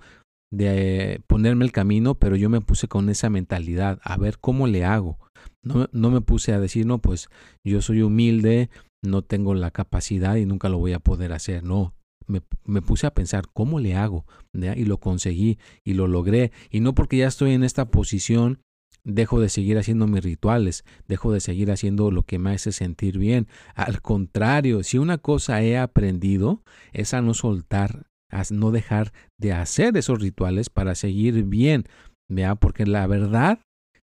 de 0.55 1.21
ponerme 1.27 1.65
el 1.65 1.71
camino, 1.71 2.15
pero 2.15 2.35
yo 2.35 2.49
me 2.49 2.61
puse 2.61 2.87
con 2.87 3.09
esa 3.09 3.29
mentalidad, 3.29 3.99
a 4.03 4.17
ver 4.17 4.39
cómo 4.39 4.67
le 4.67 4.85
hago. 4.85 5.19
No, 5.61 5.89
no 5.91 6.11
me 6.11 6.21
puse 6.21 6.53
a 6.53 6.59
decir, 6.59 6.85
no, 6.85 6.99
pues 6.99 7.29
yo 7.63 7.81
soy 7.81 8.01
humilde, 8.01 8.69
no 9.03 9.21
tengo 9.21 9.53
la 9.53 9.71
capacidad 9.71 10.35
y 10.35 10.45
nunca 10.45 10.69
lo 10.69 10.77
voy 10.77 10.93
a 10.93 10.99
poder 10.99 11.33
hacer. 11.33 11.63
No, 11.63 11.93
me, 12.27 12.41
me, 12.63 12.81
puse 12.81 13.07
a 13.07 13.13
pensar 13.13 13.45
cómo 13.53 13.79
le 13.79 13.95
hago 13.95 14.25
y 14.53 14.85
lo 14.85 14.99
conseguí 14.99 15.59
y 15.83 15.93
lo 15.93 16.07
logré. 16.07 16.51
Y 16.69 16.79
no 16.79 16.95
porque 16.95 17.17
ya 17.17 17.27
estoy 17.27 17.51
en 17.51 17.63
esta 17.63 17.89
posición 17.89 18.59
dejo 19.05 19.39
de 19.39 19.49
seguir 19.49 19.77
haciendo 19.77 20.07
mis 20.07 20.23
rituales, 20.23 20.83
dejo 21.07 21.31
de 21.31 21.39
seguir 21.39 21.71
haciendo 21.71 22.11
lo 22.11 22.23
que 22.23 22.39
me 22.39 22.51
hace 22.51 22.71
sentir 22.71 23.17
bien. 23.17 23.47
Al 23.75 24.01
contrario, 24.01 24.83
si 24.83 24.97
una 24.97 25.19
cosa 25.19 25.61
he 25.61 25.77
aprendido 25.77 26.63
es 26.91 27.13
a 27.13 27.21
no 27.21 27.33
soltar, 27.33 28.07
a 28.39 28.43
no 28.51 28.71
dejar 28.71 29.13
de 29.39 29.53
hacer 29.53 29.97
esos 29.97 30.19
rituales 30.19 30.69
para 30.69 30.95
seguir 30.95 31.43
bien. 31.43 31.85
¿vea? 32.29 32.55
Porque 32.55 32.85
la 32.85 33.05
verdad, 33.07 33.59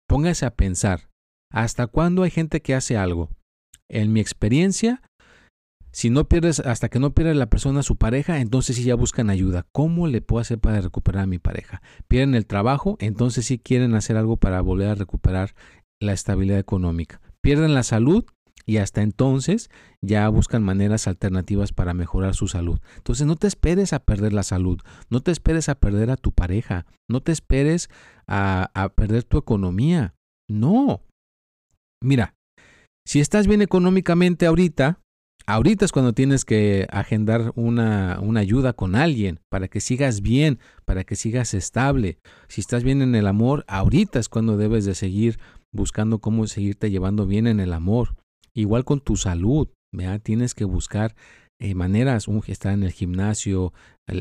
póngase 0.07 0.45
a 0.45 0.55
pensar, 0.55 1.09
¿hasta 1.51 1.87
cuándo 1.87 2.23
hay 2.23 2.31
gente 2.31 2.61
que 2.61 2.75
hace 2.75 2.97
algo? 2.97 3.29
En 3.89 4.13
mi 4.13 4.19
experiencia, 4.19 5.01
si 5.91 6.09
no 6.09 6.25
pierdes, 6.25 6.59
hasta 6.59 6.89
que 6.89 6.99
no 6.99 7.13
pierde 7.13 7.33
la 7.33 7.49
persona 7.49 7.81
su 7.81 7.95
pareja, 7.95 8.39
entonces 8.39 8.75
sí 8.75 8.83
ya 8.83 8.95
buscan 8.95 9.29
ayuda. 9.29 9.65
¿Cómo 9.71 10.07
le 10.07 10.21
puedo 10.21 10.41
hacer 10.41 10.59
para 10.59 10.81
recuperar 10.81 11.23
a 11.23 11.27
mi 11.27 11.39
pareja? 11.39 11.81
Pierden 12.07 12.35
el 12.35 12.45
trabajo, 12.45 12.97
entonces 12.99 13.45
sí 13.47 13.57
quieren 13.57 13.95
hacer 13.95 14.15
algo 14.15 14.37
para 14.37 14.61
volver 14.61 14.89
a 14.89 14.95
recuperar 14.95 15.55
la 15.99 16.13
estabilidad 16.13 16.59
económica. 16.59 17.21
Pierden 17.41 17.73
la 17.73 17.83
salud 17.83 18.25
y 18.65 18.77
hasta 18.77 19.01
entonces 19.01 19.69
ya 20.01 20.27
buscan 20.29 20.63
maneras 20.63 21.07
alternativas 21.07 21.73
para 21.73 21.93
mejorar 21.93 22.35
su 22.35 22.47
salud. 22.47 22.79
Entonces 22.97 23.25
no 23.25 23.35
te 23.35 23.47
esperes 23.47 23.93
a 23.93 23.99
perder 23.99 24.33
la 24.33 24.43
salud, 24.43 24.79
no 25.09 25.21
te 25.21 25.31
esperes 25.31 25.69
a 25.69 25.75
perder 25.75 26.11
a 26.11 26.17
tu 26.17 26.31
pareja, 26.31 26.85
no 27.09 27.21
te 27.21 27.31
esperes 27.31 27.89
a, 28.27 28.71
a 28.73 28.89
perder 28.89 29.23
tu 29.23 29.37
economía. 29.37 30.13
No. 30.49 31.01
Mira, 32.01 32.35
si 33.05 33.19
estás 33.19 33.47
bien 33.47 33.61
económicamente 33.61 34.45
ahorita, 34.45 34.99
Ahorita 35.49 35.83
es 35.83 35.91
cuando 35.91 36.13
tienes 36.13 36.45
que 36.45 36.85
agendar 36.91 37.53
una, 37.55 38.19
una, 38.21 38.39
ayuda 38.39 38.73
con 38.73 38.93
alguien 38.93 39.39
para 39.49 39.67
que 39.67 39.81
sigas 39.81 40.21
bien, 40.21 40.59
para 40.85 41.03
que 41.05 41.15
sigas 41.15 41.55
estable. 41.55 42.19
Si 42.47 42.61
estás 42.61 42.83
bien 42.83 43.01
en 43.01 43.15
el 43.15 43.25
amor, 43.25 43.65
ahorita 43.67 44.19
es 44.19 44.29
cuando 44.29 44.57
debes 44.57 44.85
de 44.85 44.93
seguir 44.93 45.39
buscando 45.71 46.19
cómo 46.19 46.45
seguirte 46.45 46.91
llevando 46.91 47.25
bien 47.25 47.47
en 47.47 47.59
el 47.59 47.73
amor. 47.73 48.15
Igual 48.53 48.85
con 48.85 49.01
tu 49.01 49.15
salud, 49.15 49.69
¿verdad? 49.91 50.21
tienes 50.21 50.53
que 50.53 50.65
buscar 50.65 51.15
eh, 51.61 51.75
maneras, 51.75 52.27
un, 52.27 52.41
estar 52.47 52.73
en 52.73 52.83
el 52.83 52.91
gimnasio, 52.91 53.73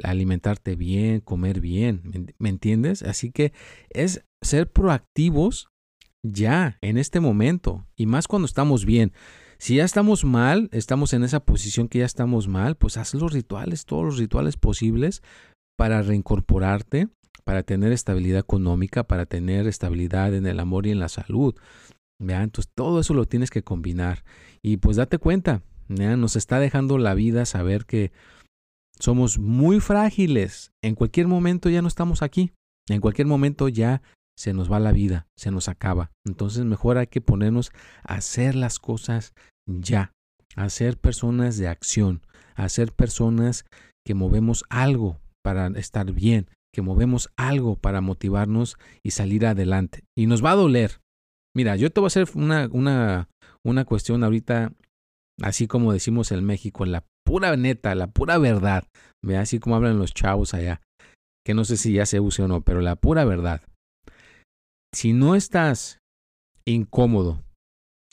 alimentarte 0.02 0.75
bien, 0.75 1.20
comer 1.20 1.61
bien, 1.61 2.32
¿me 2.38 2.49
entiendes? 2.49 3.02
Así 3.02 3.30
que 3.30 3.52
es 3.90 4.25
ser 4.42 4.70
proactivos 4.70 5.68
ya, 6.25 6.78
en 6.82 6.99
este 6.99 7.20
momento, 7.20 7.87
y 7.97 8.06
más 8.06 8.26
cuando 8.26 8.47
estamos 8.47 8.85
bien. 8.85 9.12
Si 9.58 9.76
ya 9.76 9.85
estamos 9.85 10.25
mal, 10.25 10.68
estamos 10.73 11.12
en 11.12 11.25
esa 11.25 11.40
posición 11.40 11.88
que 11.88 12.00
ya 12.00 12.04
estamos 12.04 12.49
mal, 12.49 12.76
pues 12.76 12.97
haz 12.97 13.14
los 13.14 13.32
rituales, 13.32 13.87
todos 13.87 14.04
los 14.04 14.18
rituales 14.18 14.56
posibles 14.56 15.23
para 15.76 16.02
reincorporarte, 16.02 17.08
para 17.44 17.62
tener 17.62 17.92
estabilidad 17.92 18.40
económica, 18.40 19.04
para 19.04 19.26
tener 19.26 19.66
estabilidad 19.66 20.35
en 20.35 20.47
el 20.47 20.61
amor 20.61 20.87
y 20.87 20.90
en 20.90 21.00
la 21.00 21.08
salud. 21.08 21.54
¿Vea? 22.20 22.42
Entonces 22.42 22.72
todo 22.75 23.00
eso 23.00 23.14
lo 23.14 23.26
tienes 23.26 23.50
que 23.50 23.62
combinar. 23.62 24.25
Y 24.62 24.78
pues 24.78 24.96
date 24.96 25.18
cuenta, 25.18 25.62
nos 25.88 26.37
está 26.37 26.58
dejando 26.60 26.98
la 26.98 27.14
vida 27.14 27.46
saber 27.46 27.87
que 27.87 28.12
somos 28.98 29.38
muy 29.38 29.80
frágiles. 29.80 30.72
En 30.82 30.94
cualquier 30.94 31.28
momento 31.28 31.68
ya 31.70 31.82
no 31.82 31.88
estamos 31.88 32.22
aquí. 32.22 32.52
En 32.88 33.00
cualquier 33.00 33.26
momento 33.26 33.68
ya 33.68 34.02
se 34.37 34.52
nos 34.52 34.70
va 34.70 34.80
la 34.80 34.92
vida, 34.92 35.26
se 35.37 35.50
nos 35.50 35.68
acaba. 35.68 36.10
Entonces 36.25 36.64
mejor 36.64 36.98
hay 36.98 37.06
que 37.06 37.20
ponernos 37.20 37.70
a 38.04 38.14
hacer 38.14 38.54
las 38.54 38.78
cosas 38.78 39.34
ya, 39.66 40.12
a 40.56 40.68
ser 40.70 40.96
personas 40.96 41.56
de 41.58 41.68
acción, 41.68 42.22
a 42.54 42.68
ser 42.68 42.92
personas 42.92 43.64
que 44.04 44.14
movemos 44.14 44.64
algo 44.70 45.20
para 45.42 45.68
estar 45.78 46.12
bien, 46.12 46.48
que 46.72 46.82
movemos 46.82 47.30
algo 47.37 47.76
para 47.76 48.00
motivarnos 48.00 48.76
y 49.02 49.10
salir 49.10 49.44
adelante. 49.46 50.04
Y 50.16 50.26
nos 50.26 50.44
va 50.44 50.52
a 50.52 50.56
doler. 50.56 51.00
Mira, 51.58 51.76
yo 51.76 51.90
te 51.90 52.00
voy 52.00 52.06
a 52.06 52.08
hacer 52.08 52.28
una, 52.34 52.68
una, 52.70 53.28
una 53.66 53.84
cuestión 53.84 54.22
ahorita, 54.22 54.72
así 55.42 55.66
como 55.66 55.92
decimos 55.92 56.30
en 56.30 56.44
México, 56.44 56.86
la 56.86 57.04
pura 57.26 57.56
neta, 57.56 57.94
la 57.94 58.06
pura 58.06 58.38
verdad. 58.38 58.84
Ve 59.24 59.36
así 59.36 59.58
como 59.58 59.74
hablan 59.74 59.98
los 59.98 60.14
chavos 60.14 60.54
allá, 60.54 60.80
que 61.44 61.54
no 61.54 61.64
sé 61.64 61.76
si 61.76 61.92
ya 61.92 62.06
se 62.06 62.20
use 62.20 62.42
o 62.42 62.48
no, 62.48 62.62
pero 62.62 62.80
la 62.80 62.94
pura 62.96 63.24
verdad 63.24 63.62
si 64.94 65.12
no 65.12 65.34
estás 65.34 66.00
incómodo, 66.66 67.44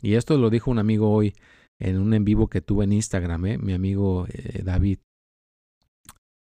y 0.02 0.16
esto 0.16 0.38
lo 0.38 0.50
dijo 0.50 0.72
un 0.72 0.80
amigo 0.80 1.12
hoy 1.12 1.34
en 1.80 2.00
un 2.00 2.14
en 2.14 2.26
vivo 2.26 2.48
que 2.48 2.62
tuve 2.62 2.86
en 2.86 2.94
Instagram, 2.94 3.46
¿eh? 3.46 3.58
mi 3.58 3.74
amigo 3.74 4.28
eh, 4.30 4.62
David, 4.64 5.00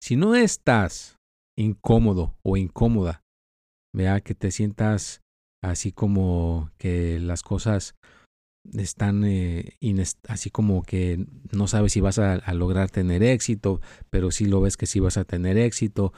si 0.02 0.16
no 0.16 0.34
estás 0.34 1.16
incómodo 1.58 2.36
o 2.44 2.56
incómoda, 2.56 3.22
vea 3.94 4.20
que 4.20 4.34
te 4.34 4.50
sientas 4.50 5.22
así 5.70 5.92
como 5.92 6.70
que 6.78 7.18
las 7.20 7.42
cosas 7.42 7.94
están 8.74 9.24
eh, 9.24 9.76
así 10.28 10.50
como 10.50 10.82
que 10.82 11.24
no 11.52 11.66
sabes 11.68 11.92
si 11.92 12.00
vas 12.00 12.18
a, 12.18 12.40
lograr 12.54 12.90
tener 12.90 13.22
éxito, 13.22 13.80
pero 14.10 14.30
sí 14.30 14.46
lo 14.46 14.60
ves 14.60 14.76
que 14.76 14.86
sí 14.86 15.00
vas 15.00 15.16
a 15.16 15.24
tener 15.24 15.56
éxito, 15.56 16.12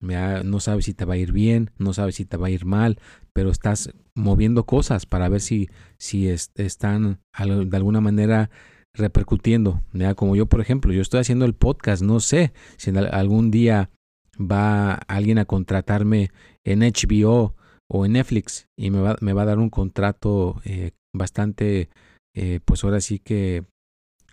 no 0.00 0.60
sabes 0.60 0.86
si 0.86 0.94
te 0.94 1.04
va 1.04 1.14
a 1.14 1.18
ir 1.18 1.32
bien, 1.32 1.70
no 1.78 1.92
sabes 1.92 2.16
si 2.16 2.24
te 2.24 2.36
va 2.36 2.48
a 2.48 2.50
ir 2.50 2.64
mal, 2.64 2.98
pero 3.32 3.50
estás 3.50 3.92
moviendo 4.14 4.66
cosas 4.66 5.06
para 5.06 5.28
ver 5.28 5.40
si, 5.40 5.68
si 5.98 6.28
están 6.28 7.20
de 7.38 7.76
alguna 7.76 8.00
manera 8.00 8.50
repercutiendo. 8.94 9.82
Como 10.16 10.34
yo, 10.34 10.46
por 10.46 10.60
ejemplo, 10.60 10.92
yo 10.92 11.02
estoy 11.02 11.20
haciendo 11.20 11.44
el 11.44 11.54
podcast, 11.54 12.02
no 12.02 12.18
sé 12.20 12.52
si 12.76 12.90
algún 12.90 13.50
día 13.50 13.90
va 14.38 14.94
alguien 14.94 15.38
a 15.38 15.44
contratarme 15.44 16.30
en 16.64 16.80
HBO 16.80 17.54
o 17.94 18.06
en 18.06 18.12
Netflix 18.12 18.68
y 18.76 18.90
me 18.90 19.00
va, 19.00 19.16
me 19.20 19.34
va 19.34 19.42
a 19.42 19.46
dar 19.46 19.58
un 19.58 19.68
contrato 19.68 20.62
eh, 20.64 20.92
bastante, 21.14 21.90
eh, 22.34 22.60
pues 22.64 22.82
ahora 22.84 23.02
sí 23.02 23.18
que 23.18 23.64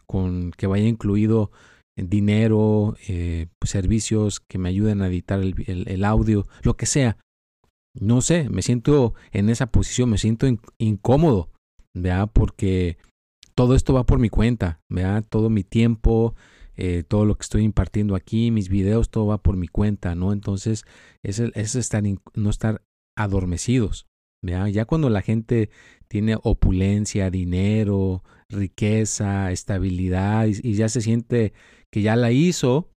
con 0.08 0.52
que 0.52 0.66
vaya 0.66 0.88
incluido 0.88 1.52
dinero, 1.98 2.96
eh, 3.10 3.48
servicios 3.66 4.40
que 4.40 4.58
me 4.58 4.70
ayuden 4.70 5.02
a 5.02 5.08
editar 5.08 5.42
el, 5.42 6.06
audio, 6.06 6.48
lo 6.64 6.78
que 6.78 6.86
sea. 6.86 7.18
No 7.94 8.22
sé, 8.22 8.50
me 8.50 8.62
siento 8.62 9.14
en 9.32 9.50
esa 9.50 9.68
posición, 9.68 10.10
me 10.10 10.18
siento 10.18 10.48
incómodo, 10.80 11.50
¿vea? 11.94 12.28
Porque 12.28 12.98
todo 13.56 13.76
esto 13.76 13.94
va 13.94 14.06
por 14.06 14.20
mi 14.20 14.30
cuenta, 14.30 14.80
¿vea? 14.90 15.22
Todo 15.22 15.50
mi 15.50 15.64
tiempo, 15.66 16.34
todo 17.10 17.26
lo 17.26 17.36
que 17.36 17.44
estoy 17.44 17.64
impartiendo 17.64 18.16
aquí, 18.16 18.52
mis 18.52 18.70
videos, 18.70 19.10
todo 19.10 19.28
va 19.28 19.40
por 19.40 19.58
mi 19.58 19.68
cuenta, 19.68 20.16
¿no? 20.16 20.32
Entonces, 20.32 20.86
es, 21.24 21.40
es 21.40 21.76
estar, 21.76 22.02
no 22.36 22.50
estar 22.50 22.82
adormecidos. 23.20 24.08
Ya 24.42 24.86
cuando 24.86 25.10
la 25.10 25.22
gente 25.22 25.70
tiene 26.08 26.38
opulencia, 26.42 27.30
dinero, 27.30 28.24
riqueza, 28.50 29.52
estabilidad 29.52 30.48
y 30.48 30.74
ya 30.74 30.88
se 30.90 31.02
siente 31.02 31.54
que 31.92 32.02
ya 32.02 32.16
la 32.16 32.32
hizo, 32.32 32.90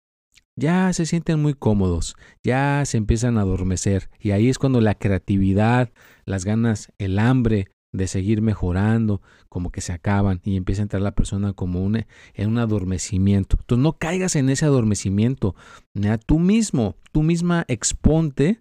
ya 0.57 0.93
se 0.93 1.05
sienten 1.05 1.41
muy 1.41 1.55
cómodos, 1.55 2.15
ya 2.45 2.85
se 2.87 2.97
empiezan 2.97 3.39
a 3.39 3.41
adormecer 3.41 4.09
y 4.21 4.31
ahí 4.31 4.49
es 4.49 4.59
cuando 4.59 4.81
la 4.81 4.95
creatividad, 4.95 5.91
las 6.25 6.45
ganas, 6.45 6.93
el 6.99 7.19
hambre 7.19 7.69
de 7.93 8.07
seguir 8.07 8.41
mejorando, 8.41 9.21
como 9.49 9.71
que 9.71 9.81
se 9.81 9.93
acaban 9.93 10.41
y 10.45 10.57
empieza 10.57 10.83
a 10.83 10.85
entrar 10.85 11.03
la 11.03 11.15
persona 11.15 11.53
como 11.53 11.83
un, 11.83 12.07
en 12.35 12.49
un 12.49 12.59
adormecimiento. 12.59 13.59
Entonces 13.61 13.83
no 13.83 13.99
caigas 13.99 14.37
en 14.37 14.49
ese 14.49 14.65
adormecimiento. 14.65 15.55
Tú 16.27 16.39
mismo, 16.39 16.97
tú 17.13 17.23
misma 17.23 17.65
exponte 17.69 18.61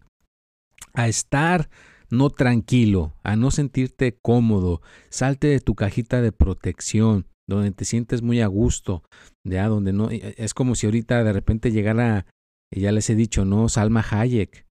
a 0.94 1.08
estar 1.08 1.70
no 2.10 2.30
tranquilo, 2.30 3.14
a 3.24 3.36
no 3.36 3.52
sentirte 3.52 4.18
cómodo. 4.22 4.82
Salte 5.10 5.48
de 5.48 5.60
tu 5.60 5.76
cajita 5.76 6.22
de 6.22 6.32
protección, 6.32 7.26
donde 7.48 7.72
te 7.72 7.86
sientes 7.86 8.22
muy 8.22 8.42
a 8.42 8.48
gusto, 8.48 9.04
ya 9.44 9.68
donde 9.68 9.94
no 9.94 10.12
e, 10.12 10.36
es 10.38 10.54
como 10.54 10.76
si 10.76 10.86
ahorita 10.88 11.24
de 11.24 11.34
repente 11.34 11.72
llegara, 11.72 12.26
ya 12.70 12.92
les 12.92 13.10
he 13.10 13.16
dicho, 13.16 13.46
no, 13.46 13.70
Salma 13.70 14.06
Hayek 14.10 14.66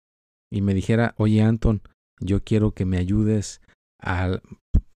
y 0.52 0.62
me 0.62 0.74
dijera, 0.74 1.16
"Oye, 1.18 1.42
Anton, 1.42 1.82
yo 2.20 2.44
quiero 2.44 2.74
que 2.74 2.86
me 2.86 2.98
ayudes 2.98 3.62
a, 4.02 4.42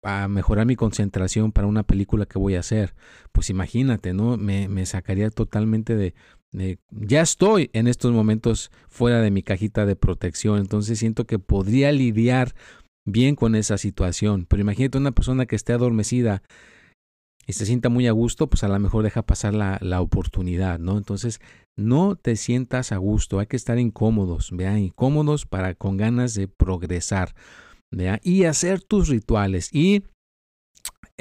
a, 0.02 0.28
mejorar 0.28 0.66
mi 0.66 0.76
concentración 0.76 1.52
para 1.52 1.66
una 1.66 1.82
película 1.82 2.26
que 2.26 2.38
voy 2.38 2.54
a 2.54 2.60
hacer. 2.60 2.94
Pues 3.32 3.50
imagínate, 3.50 4.14
¿no? 4.14 4.36
Me, 4.36 4.68
me 4.68 4.86
sacaría 4.86 5.30
totalmente 5.30 5.96
de, 5.96 6.14
de, 6.52 6.78
Ya 6.90 7.23
estoy 7.23 7.71
en 7.73 7.87
estos 7.87 8.12
momentos 8.12 8.71
fuera 8.88 9.21
de 9.21 9.30
mi 9.30 9.42
cajita 9.42 9.87
de 9.87 9.97
protección, 9.97 10.59
entonces 10.59 10.99
siento 10.99 11.26
que 11.26 11.38
podría 11.38 11.92
lidiar 11.92 12.54
bien 13.07 13.37
con 13.37 13.54
esa 13.54 13.78
situación. 13.78 14.47
Pero 14.49 14.62
imagínate 14.62 14.99
una 14.99 15.12
persona 15.12 15.47
que 15.47 15.57
esté 15.57 15.73
adormecida 15.73 16.42
y 17.47 17.52
se 17.52 17.66
sienta 17.66 17.88
muy 17.88 18.07
a 18.07 18.12
gusto, 18.12 18.49
pues 18.49 18.62
a 18.64 18.69
lo 18.69 18.78
mejor 18.78 19.02
deja 19.02 19.23
pasar 19.23 19.54
la, 19.54 19.78
la 19.80 20.00
oportunidad, 20.00 20.78
¿no? 20.78 20.99
Entonces, 20.99 21.40
no 21.76 22.14
te 22.14 22.37
sientas 22.37 22.92
a 22.92 22.99
gusto, 22.99 23.38
hay 23.38 23.47
que 23.47 23.57
estar 23.57 23.78
incómodos, 23.78 24.50
vean, 24.52 24.78
incómodos 24.78 25.47
para 25.47 25.75
con 25.75 25.97
ganas 25.97 26.35
de 26.35 26.47
progresar 26.47 27.35
y 28.23 28.45
hacer 28.45 28.83
tus 28.83 29.09
rituales. 29.09 29.71
Y 29.73 30.04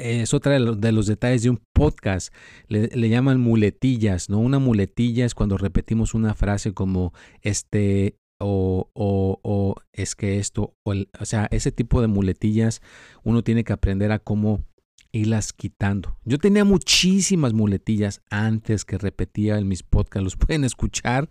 es 0.00 0.34
otra 0.34 0.52
de 0.52 0.92
los, 0.92 1.06
detalles 1.06 1.42
de 1.42 1.50
un 1.50 1.60
podcast. 1.72 2.32
Le, 2.68 3.08
llaman 3.08 3.40
muletillas, 3.40 4.28
¿no? 4.28 4.38
Una 4.38 4.58
muletilla 4.58 5.24
es 5.24 5.34
cuando 5.34 5.56
repetimos 5.58 6.14
una 6.14 6.34
frase 6.34 6.72
como 6.72 7.12
este 7.42 8.16
o, 8.40 8.88
o, 8.94 9.38
o 9.42 9.74
es 9.92 10.14
que 10.14 10.38
esto, 10.38 10.74
o, 10.82 10.94
o 10.94 11.24
sea, 11.24 11.46
ese 11.50 11.72
tipo 11.72 12.00
de 12.00 12.06
muletillas 12.06 12.80
uno 13.22 13.42
tiene 13.42 13.64
que 13.64 13.74
aprender 13.74 14.12
a 14.12 14.18
cómo 14.18 14.64
irlas 15.12 15.52
quitando. 15.52 16.16
Yo 16.24 16.38
tenía 16.38 16.64
muchísimas 16.64 17.52
muletillas 17.52 18.22
antes 18.30 18.84
que 18.84 18.96
repetía 18.96 19.58
en 19.58 19.68
mis 19.68 19.82
podcasts, 19.82 20.24
los 20.24 20.36
pueden 20.46 20.64
escuchar, 20.64 21.28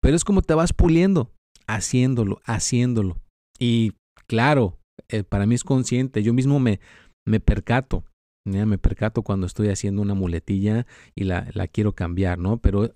pero 0.00 0.16
es 0.16 0.24
como 0.24 0.42
te 0.42 0.54
vas 0.54 0.72
puliendo, 0.72 1.30
haciéndolo, 1.68 2.40
haciéndolo. 2.44 3.20
Y 3.58 3.92
Claro, 4.32 4.78
eh, 5.08 5.24
para 5.24 5.44
mí 5.44 5.54
es 5.54 5.62
consciente, 5.62 6.22
yo 6.22 6.32
mismo 6.32 6.58
me, 6.58 6.80
me 7.26 7.40
percato, 7.40 8.04
me 8.44 8.78
percato 8.78 9.22
cuando 9.22 9.46
estoy 9.46 9.68
haciendo 9.68 10.02
una 10.02 10.14
muletilla 10.14 10.86
y 11.14 11.24
la, 11.24 11.48
la 11.54 11.68
quiero 11.68 11.94
cambiar, 11.94 12.38
¿no? 12.38 12.58
Pero 12.58 12.94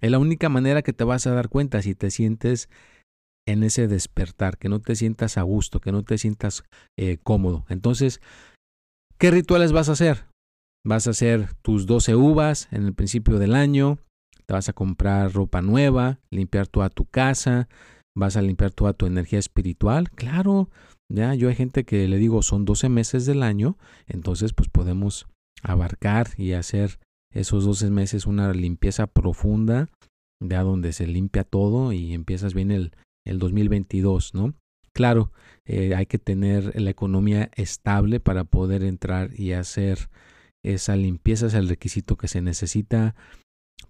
es 0.00 0.10
la 0.10 0.18
única 0.18 0.48
manera 0.48 0.82
que 0.82 0.92
te 0.92 1.04
vas 1.04 1.26
a 1.26 1.34
dar 1.34 1.48
cuenta 1.48 1.82
si 1.82 1.94
te 1.94 2.10
sientes 2.10 2.68
en 3.46 3.62
ese 3.62 3.88
despertar, 3.88 4.58
que 4.58 4.68
no 4.68 4.80
te 4.80 4.96
sientas 4.96 5.36
a 5.36 5.42
gusto, 5.42 5.80
que 5.80 5.92
no 5.92 6.02
te 6.02 6.18
sientas 6.18 6.64
eh, 6.98 7.18
cómodo. 7.22 7.64
Entonces, 7.68 8.20
¿qué 9.18 9.30
rituales 9.30 9.72
vas 9.72 9.88
a 9.88 9.92
hacer? 9.92 10.26
Vas 10.86 11.06
a 11.06 11.10
hacer 11.10 11.54
tus 11.62 11.86
12 11.86 12.14
uvas 12.14 12.68
en 12.70 12.84
el 12.84 12.94
principio 12.94 13.38
del 13.38 13.54
año, 13.54 13.98
te 14.46 14.54
vas 14.54 14.68
a 14.68 14.72
comprar 14.72 15.32
ropa 15.32 15.62
nueva, 15.62 16.20
limpiar 16.30 16.66
toda 16.66 16.90
tu 16.90 17.06
casa, 17.06 17.68
vas 18.16 18.36
a 18.36 18.42
limpiar 18.42 18.70
toda 18.70 18.92
tu 18.92 19.06
energía 19.06 19.38
espiritual. 19.38 20.10
Claro, 20.10 20.70
ya 21.14 21.34
yo 21.34 21.48
hay 21.48 21.54
gente 21.54 21.84
que 21.84 22.08
le 22.08 22.18
digo 22.18 22.42
son 22.42 22.64
12 22.64 22.88
meses 22.88 23.26
del 23.26 23.42
año, 23.42 23.76
entonces 24.06 24.52
pues 24.52 24.68
podemos 24.68 25.26
abarcar 25.62 26.28
y 26.36 26.52
hacer 26.52 26.98
esos 27.32 27.64
12 27.64 27.90
meses 27.90 28.26
una 28.26 28.52
limpieza 28.52 29.06
profunda, 29.06 29.88
ya 30.40 30.62
donde 30.62 30.92
se 30.92 31.06
limpia 31.06 31.44
todo 31.44 31.92
y 31.92 32.12
empiezas 32.12 32.54
bien 32.54 32.70
el, 32.70 32.92
el 33.26 33.38
2022, 33.38 34.34
¿no? 34.34 34.54
Claro, 34.92 35.32
eh, 35.64 35.94
hay 35.96 36.06
que 36.06 36.18
tener 36.18 36.80
la 36.80 36.90
economía 36.90 37.50
estable 37.56 38.20
para 38.20 38.44
poder 38.44 38.84
entrar 38.84 39.38
y 39.38 39.52
hacer 39.52 40.08
esa 40.62 40.94
limpieza, 40.96 41.46
es 41.46 41.54
el 41.54 41.68
requisito 41.68 42.16
que 42.16 42.28
se 42.28 42.40
necesita 42.40 43.16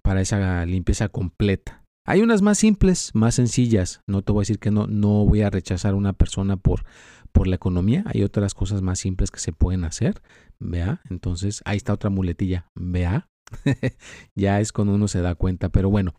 para 0.02 0.22
esa 0.22 0.64
limpieza 0.64 1.08
completa. 1.08 1.83
Hay 2.06 2.20
unas 2.20 2.42
más 2.42 2.58
simples, 2.58 3.10
más 3.14 3.36
sencillas. 3.36 4.00
No 4.06 4.22
te 4.22 4.32
voy 4.32 4.40
a 4.40 4.42
decir 4.42 4.58
que 4.58 4.70
no, 4.70 4.86
no 4.86 5.24
voy 5.24 5.40
a 5.40 5.50
rechazar 5.50 5.94
a 5.94 5.96
una 5.96 6.12
persona 6.12 6.58
por, 6.58 6.84
por 7.32 7.46
la 7.46 7.56
economía. 7.56 8.04
Hay 8.06 8.22
otras 8.22 8.52
cosas 8.52 8.82
más 8.82 8.98
simples 8.98 9.30
que 9.30 9.40
se 9.40 9.52
pueden 9.52 9.84
hacer. 9.84 10.20
Vea, 10.58 11.00
entonces 11.08 11.62
ahí 11.64 11.78
está 11.78 11.94
otra 11.94 12.10
muletilla. 12.10 12.66
Vea, 12.74 13.26
ya 14.34 14.60
es 14.60 14.72
cuando 14.72 14.94
uno 14.94 15.08
se 15.08 15.22
da 15.22 15.34
cuenta. 15.34 15.70
Pero 15.70 15.88
bueno, 15.88 16.14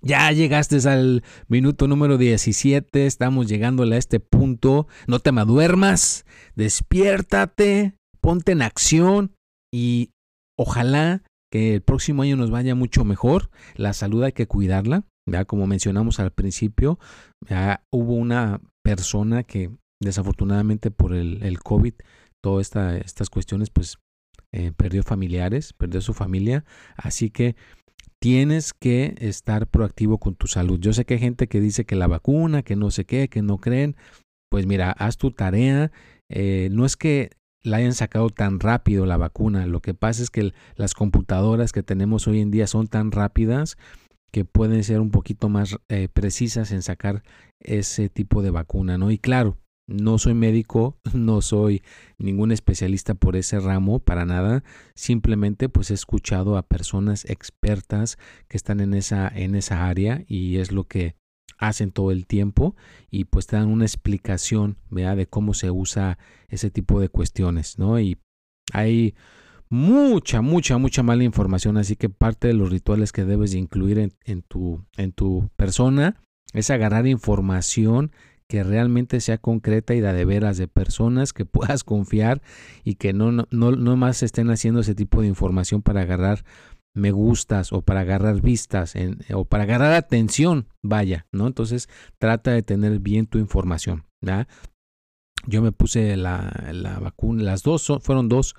ya 0.00 0.32
llegaste 0.32 0.76
al 0.88 1.22
minuto 1.48 1.88
número 1.88 2.16
17. 2.16 3.04
Estamos 3.06 3.48
llegándole 3.48 3.96
a 3.96 3.98
este 3.98 4.18
punto. 4.18 4.86
No 5.06 5.18
te 5.20 5.30
duermas. 5.30 6.24
Despiértate. 6.54 7.94
Ponte 8.22 8.52
en 8.52 8.62
acción. 8.62 9.34
Y 9.70 10.10
ojalá 10.56 11.22
que 11.50 11.74
el 11.74 11.82
próximo 11.82 12.22
año 12.22 12.36
nos 12.36 12.50
vaya 12.50 12.74
mucho 12.74 13.04
mejor. 13.04 13.50
La 13.74 13.92
salud 13.92 14.22
hay 14.22 14.32
que 14.32 14.46
cuidarla. 14.46 15.04
¿ya? 15.26 15.44
Como 15.44 15.66
mencionamos 15.66 16.20
al 16.20 16.30
principio, 16.30 16.98
hubo 17.90 18.14
una 18.14 18.60
persona 18.84 19.42
que 19.42 19.70
desafortunadamente 20.00 20.90
por 20.90 21.14
el, 21.14 21.42
el 21.42 21.60
COVID, 21.60 21.94
todas 22.42 22.66
esta, 22.66 22.96
estas 22.98 23.30
cuestiones, 23.30 23.70
pues 23.70 23.98
eh, 24.52 24.72
perdió 24.76 25.02
familiares, 25.02 25.72
perdió 25.72 26.00
su 26.00 26.14
familia. 26.14 26.64
Así 26.96 27.30
que 27.30 27.56
tienes 28.20 28.72
que 28.72 29.14
estar 29.18 29.66
proactivo 29.66 30.18
con 30.18 30.34
tu 30.34 30.46
salud. 30.46 30.80
Yo 30.80 30.92
sé 30.92 31.04
que 31.04 31.14
hay 31.14 31.20
gente 31.20 31.48
que 31.48 31.60
dice 31.60 31.84
que 31.84 31.96
la 31.96 32.06
vacuna, 32.06 32.62
que 32.62 32.76
no 32.76 32.90
sé 32.90 33.04
qué, 33.04 33.28
que 33.28 33.42
no 33.42 33.58
creen. 33.58 33.96
Pues 34.50 34.66
mira, 34.66 34.92
haz 34.92 35.16
tu 35.16 35.30
tarea. 35.30 35.90
Eh, 36.28 36.68
no 36.72 36.86
es 36.86 36.96
que 36.96 37.30
la 37.66 37.78
hayan 37.78 37.94
sacado 37.94 38.30
tan 38.30 38.60
rápido 38.60 39.06
la 39.06 39.16
vacuna. 39.16 39.66
Lo 39.66 39.80
que 39.80 39.92
pasa 39.92 40.22
es 40.22 40.30
que 40.30 40.52
las 40.76 40.94
computadoras 40.94 41.72
que 41.72 41.82
tenemos 41.82 42.28
hoy 42.28 42.40
en 42.40 42.52
día 42.52 42.68
son 42.68 42.86
tan 42.86 43.10
rápidas 43.10 43.76
que 44.30 44.44
pueden 44.44 44.84
ser 44.84 45.00
un 45.00 45.10
poquito 45.10 45.48
más 45.48 45.76
eh, 45.88 46.08
precisas 46.12 46.70
en 46.70 46.82
sacar 46.82 47.24
ese 47.58 48.08
tipo 48.08 48.42
de 48.42 48.50
vacuna, 48.50 48.98
¿no? 48.98 49.10
Y 49.10 49.18
claro, 49.18 49.58
no 49.88 50.18
soy 50.18 50.34
médico, 50.34 51.00
no 51.12 51.42
soy 51.42 51.82
ningún 52.18 52.52
especialista 52.52 53.14
por 53.14 53.34
ese 53.34 53.58
ramo, 53.58 53.98
para 53.98 54.24
nada. 54.24 54.62
Simplemente 54.94 55.68
pues 55.68 55.90
he 55.90 55.94
escuchado 55.94 56.56
a 56.58 56.62
personas 56.68 57.24
expertas 57.24 58.16
que 58.46 58.56
están 58.56 58.78
en 58.78 58.94
esa, 58.94 59.26
en 59.26 59.56
esa 59.56 59.88
área 59.88 60.22
y 60.28 60.58
es 60.58 60.70
lo 60.70 60.84
que 60.84 61.16
hacen 61.58 61.90
todo 61.90 62.10
el 62.10 62.26
tiempo 62.26 62.76
y 63.10 63.24
pues 63.24 63.46
te 63.46 63.56
dan 63.56 63.68
una 63.68 63.84
explicación 63.84 64.76
de 64.90 65.26
cómo 65.26 65.54
se 65.54 65.70
usa 65.70 66.18
ese 66.48 66.70
tipo 66.70 67.00
de 67.00 67.08
cuestiones, 67.08 67.78
¿no? 67.78 67.98
Y 67.98 68.18
hay 68.72 69.14
mucha, 69.68 70.42
mucha, 70.42 70.78
mucha 70.78 71.02
mala 71.02 71.24
información, 71.24 71.76
así 71.76 71.96
que 71.96 72.08
parte 72.08 72.48
de 72.48 72.54
los 72.54 72.70
rituales 72.70 73.12
que 73.12 73.24
debes 73.24 73.54
incluir 73.54 74.12
en, 74.24 74.42
tu, 74.42 74.84
en 74.96 75.12
tu 75.12 75.50
persona 75.56 76.22
es 76.52 76.70
agarrar 76.70 77.06
información 77.06 78.12
que 78.48 78.62
realmente 78.62 79.20
sea 79.20 79.38
concreta 79.38 79.94
y 79.94 80.00
da 80.00 80.12
de 80.12 80.24
veras 80.24 80.56
de 80.56 80.68
personas 80.68 81.32
que 81.32 81.44
puedas 81.46 81.84
confiar 81.84 82.42
y 82.84 82.94
que 82.94 83.12
no, 83.12 83.32
no, 83.32 83.46
no 83.50 83.96
más 83.96 84.22
estén 84.22 84.50
haciendo 84.50 84.80
ese 84.80 84.94
tipo 84.94 85.20
de 85.20 85.28
información 85.28 85.82
para 85.82 86.02
agarrar 86.02 86.44
me 86.96 87.10
gustas 87.10 87.72
o 87.72 87.82
para 87.82 88.00
agarrar 88.00 88.40
vistas 88.40 88.94
o 89.32 89.44
para 89.44 89.64
agarrar 89.64 89.92
atención, 89.92 90.68
vaya, 90.82 91.26
¿no? 91.30 91.46
Entonces 91.46 91.88
trata 92.18 92.52
de 92.52 92.62
tener 92.62 92.98
bien 93.00 93.26
tu 93.26 93.38
información, 93.38 94.06
¿ya? 94.22 94.48
Yo 95.46 95.60
me 95.62 95.72
puse 95.72 96.16
la, 96.16 96.98
vacuna, 97.00 97.42
las 97.42 97.62
dos 97.62 97.92
fueron 98.00 98.28
dos, 98.28 98.56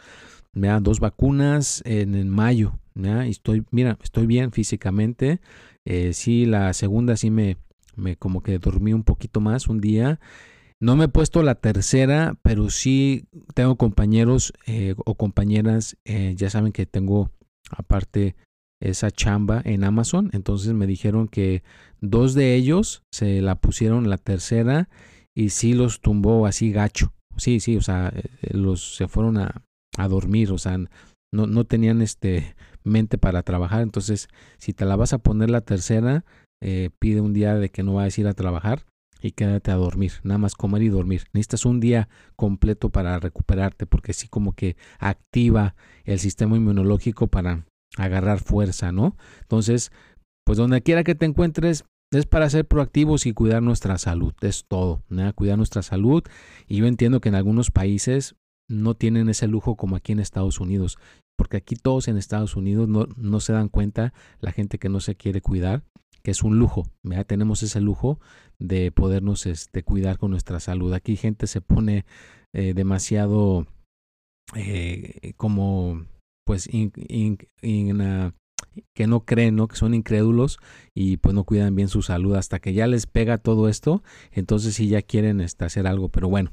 ¿ya? 0.54 0.80
dos 0.80 1.00
vacunas 1.00 1.82
en, 1.86 2.30
mayo, 2.30 2.80
¿ya? 2.94 3.26
Y 3.26 3.32
estoy, 3.32 3.66
mira, 3.72 3.98
estoy 4.04 4.28
bien 4.28 4.52
físicamente. 4.52 5.42
Eh, 5.84 6.14
sí, 6.14 6.46
la 6.46 6.74
segunda 6.74 7.18
sí 7.18 7.32
me, 7.32 7.58
me 7.96 8.18
como 8.18 8.44
que 8.44 8.60
dormí 8.60 8.94
un 8.94 9.04
poquito 9.04 9.42
más 9.42 9.68
un 9.68 9.82
día. 9.82 10.20
No 10.80 10.96
me 10.96 11.06
he 11.06 11.10
puesto 11.10 11.42
la 11.42 11.56
tercera, 11.56 12.38
pero 12.44 12.70
sí 12.70 13.26
tengo 13.56 13.78
compañeros 13.78 14.54
eh, 14.68 14.94
o 15.06 15.16
compañeras, 15.16 15.98
eh, 16.06 16.36
ya 16.38 16.52
saben 16.52 16.72
que 16.72 16.86
tengo 16.86 17.32
aparte 17.70 18.36
esa 18.82 19.12
chamba 19.12 19.62
en 19.66 19.84
Amazon. 19.84 20.30
Entonces 20.34 20.74
me 20.74 20.88
dijeron 20.88 21.28
que 21.28 21.64
dos 22.02 22.34
de 22.34 22.56
ellos 22.56 23.04
se 23.12 23.42
la 23.42 23.56
pusieron 23.56 24.10
la 24.10 24.18
tercera 24.18 24.90
y 25.36 25.50
sí 25.50 25.74
los 25.74 26.02
tumbó 26.02 26.46
así 26.46 26.72
gacho. 26.72 27.14
Sí, 27.38 27.60
sí, 27.60 27.78
o 27.78 27.82
sea, 27.82 28.12
eh, 28.16 28.24
los 28.52 28.96
se 28.96 29.08
fueron 29.08 29.38
a, 29.38 29.64
a 29.98 30.08
dormir, 30.08 30.52
o 30.52 30.58
sea, 30.58 30.78
no, 31.32 31.46
no 31.46 31.66
tenían 31.66 32.02
este 32.02 32.56
mente 32.84 33.18
para 33.18 33.44
trabajar. 33.44 33.82
Entonces, 33.82 34.28
si 34.58 34.74
te 34.74 34.86
la 34.86 34.96
vas 34.96 35.14
a 35.14 35.20
poner 35.20 35.50
la 35.50 35.62
tercera, 35.62 36.26
eh, 36.62 36.90
pide 37.00 37.22
un 37.22 37.34
día 37.34 37.56
de 37.56 37.70
que 37.70 37.84
no 37.84 37.96
vayas 37.96 38.18
a 38.18 38.22
ir 38.22 38.28
a 38.28 38.34
trabajar. 38.34 38.86
Y 39.28 39.32
quédate 39.32 39.72
a 39.72 39.76
dormir, 39.76 40.14
nada 40.24 40.38
más 40.38 40.56
comer 40.56 40.82
y 40.82 40.90
dormir. 40.90 41.24
Necesitas 41.34 41.66
un 41.66 41.80
día 41.80 42.10
completo 42.36 42.90
para 42.90 43.20
recuperarte 43.20 43.86
porque 43.86 44.14
sí 44.14 44.28
como 44.28 44.54
que 44.54 44.78
activa 45.00 45.76
el 46.06 46.20
sistema 46.20 46.58
inmunológico 46.58 47.28
para 47.28 47.66
agarrar 47.98 48.40
fuerza, 48.40 48.92
¿no? 48.92 49.18
Entonces, 49.42 49.92
pues 50.46 50.58
donde 50.58 50.82
quiera 50.82 51.04
que 51.04 51.16
te 51.16 51.26
encuentres, 51.26 51.84
es 52.12 52.26
para 52.26 52.50
ser 52.50 52.66
proactivos 52.66 53.26
y 53.26 53.34
cuidar 53.34 53.62
nuestra 53.62 53.98
salud, 53.98 54.34
es 54.42 54.66
todo, 54.66 55.04
cuidar 55.36 55.58
nuestra 55.58 55.82
salud. 55.82 56.24
Y 56.66 56.78
yo 56.78 56.86
entiendo 56.86 57.20
que 57.20 57.30
en 57.30 57.36
algunos 57.36 57.70
países 57.70 58.36
no 58.70 58.96
tienen 58.96 59.28
ese 59.30 59.48
lujo 59.48 59.76
como 59.76 59.98
aquí 59.98 60.14
en 60.14 60.20
Estados 60.20 60.60
Unidos, 60.62 60.98
porque 61.38 61.58
aquí 61.58 61.76
todos 61.76 62.08
en 62.08 62.18
Estados 62.18 62.56
Unidos 62.56 62.88
no, 62.88 63.08
no 63.18 63.40
se 63.42 63.54
dan 63.54 63.68
cuenta, 63.68 64.14
la 64.40 64.54
gente 64.54 64.78
que 64.80 64.90
no 64.90 65.02
se 65.02 65.16
quiere 65.16 65.42
cuidar, 65.42 65.84
que 66.28 66.32
es 66.32 66.44
un 66.44 66.60
lujo, 66.60 66.86
¿verdad? 67.04 67.26
tenemos 67.26 67.64
ese 67.64 67.80
lujo 67.80 68.20
de 68.60 68.92
podernos 68.92 69.46
este, 69.46 69.84
cuidar 69.84 70.18
con 70.18 70.32
nuestra 70.32 70.60
salud. 70.60 70.92
Aquí 70.92 71.16
gente 71.16 71.48
se 71.48 71.62
pone 71.62 72.04
eh, 72.54 72.74
demasiado 72.74 73.66
eh, 74.54 75.32
como 75.38 76.06
pues 76.46 76.68
que 76.68 77.48
no 79.08 79.24
creen, 79.24 79.56
¿no? 79.56 79.70
que 79.70 79.78
son 79.78 79.94
incrédulos 79.94 80.60
y 80.94 81.16
pues 81.16 81.34
no 81.34 81.46
cuidan 81.46 81.78
bien 81.78 81.88
su 81.88 82.02
salud 82.02 82.36
hasta 82.36 82.60
que 82.60 82.74
ya 82.74 82.88
les 82.88 83.06
pega 83.06 83.38
todo 83.38 83.70
esto, 83.70 84.04
entonces 84.32 84.76
sí 84.76 84.90
ya 84.90 85.02
quieren 85.02 85.40
este, 85.40 85.64
hacer 85.64 85.88
algo, 85.88 86.10
pero 86.10 86.28
bueno, 86.28 86.52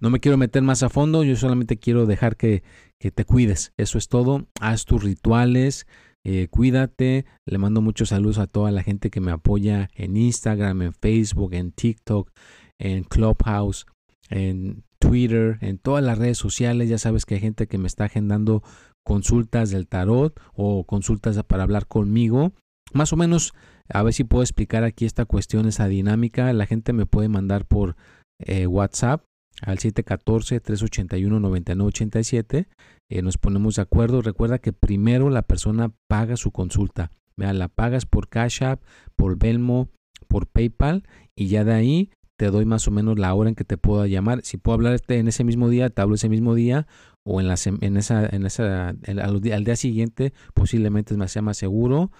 no 0.00 0.10
me 0.10 0.18
quiero 0.18 0.36
meter 0.36 0.62
más 0.62 0.82
a 0.82 0.88
fondo, 0.88 1.22
yo 1.22 1.36
solamente 1.36 1.76
quiero 1.76 2.06
dejar 2.06 2.36
que, 2.36 2.64
que 2.98 3.12
te 3.12 3.24
cuides, 3.24 3.72
eso 3.76 3.98
es 3.98 4.08
todo, 4.08 4.48
haz 4.60 4.84
tus 4.84 5.04
rituales, 5.04 5.86
eh, 6.24 6.48
cuídate, 6.48 7.26
le 7.46 7.58
mando 7.58 7.80
muchos 7.80 8.10
saludos 8.10 8.38
a 8.38 8.46
toda 8.46 8.70
la 8.70 8.82
gente 8.82 9.10
que 9.10 9.20
me 9.20 9.32
apoya 9.32 9.90
en 9.94 10.16
Instagram, 10.16 10.82
en 10.82 10.92
Facebook, 10.92 11.54
en 11.54 11.72
TikTok, 11.72 12.30
en 12.78 13.04
Clubhouse, 13.04 13.86
en 14.28 14.84
Twitter, 14.98 15.58
en 15.60 15.78
todas 15.78 16.04
las 16.04 16.18
redes 16.18 16.38
sociales. 16.38 16.88
Ya 16.88 16.98
sabes 16.98 17.26
que 17.26 17.34
hay 17.34 17.40
gente 17.40 17.66
que 17.66 17.78
me 17.78 17.88
está 17.88 18.04
agendando 18.04 18.62
consultas 19.04 19.70
del 19.70 19.88
tarot 19.88 20.40
o 20.54 20.84
consultas 20.84 21.42
para 21.42 21.64
hablar 21.64 21.86
conmigo. 21.86 22.52
Más 22.92 23.12
o 23.12 23.16
menos, 23.16 23.52
a 23.88 24.02
ver 24.02 24.12
si 24.12 24.22
puedo 24.22 24.42
explicar 24.42 24.84
aquí 24.84 25.06
esta 25.06 25.24
cuestión, 25.24 25.66
esa 25.66 25.88
dinámica. 25.88 26.52
La 26.52 26.66
gente 26.66 26.92
me 26.92 27.06
puede 27.06 27.28
mandar 27.28 27.66
por 27.66 27.96
eh, 28.38 28.66
WhatsApp 28.66 29.24
al 29.62 29.78
714-381-9987. 29.78 32.66
Eh, 33.10 33.22
nos 33.22 33.38
ponemos 33.38 33.76
de 33.76 33.82
acuerdo. 33.82 34.20
Recuerda 34.20 34.58
que 34.58 34.72
primero 34.72 35.30
la 35.30 35.42
persona 35.42 35.92
paga 36.08 36.36
su 36.36 36.50
consulta. 36.50 37.12
Vea, 37.36 37.52
la 37.54 37.68
pagas 37.68 38.04
por 38.04 38.28
Cash 38.28 38.62
App, 38.62 38.82
por 39.16 39.38
Belmo, 39.38 39.88
por 40.28 40.46
PayPal 40.46 41.04
y 41.34 41.48
ya 41.48 41.64
de 41.64 41.72
ahí 41.72 42.10
te 42.36 42.50
doy 42.50 42.64
más 42.64 42.88
o 42.88 42.90
menos 42.90 43.18
la 43.18 43.32
hora 43.34 43.50
en 43.50 43.54
que 43.54 43.64
te 43.64 43.76
puedo 43.76 44.04
llamar. 44.06 44.40
Si 44.42 44.56
puedo 44.56 44.74
hablarte 44.74 45.18
en 45.18 45.28
ese 45.28 45.44
mismo 45.44 45.68
día, 45.68 45.90
te 45.90 46.02
hablo 46.02 46.16
ese 46.16 46.28
mismo 46.28 46.54
día 46.54 46.86
o 47.24 47.40
en, 47.40 47.48
la, 47.48 47.56
en 47.64 47.96
esa, 47.96 48.26
en 48.26 48.46
esa, 48.46 48.88
al, 48.88 49.40
día 49.40 49.76
siguiente 49.76 50.32
posiblemente 50.54 51.16
sea 51.28 51.42
más 51.42 51.56
seguro. 51.56 52.10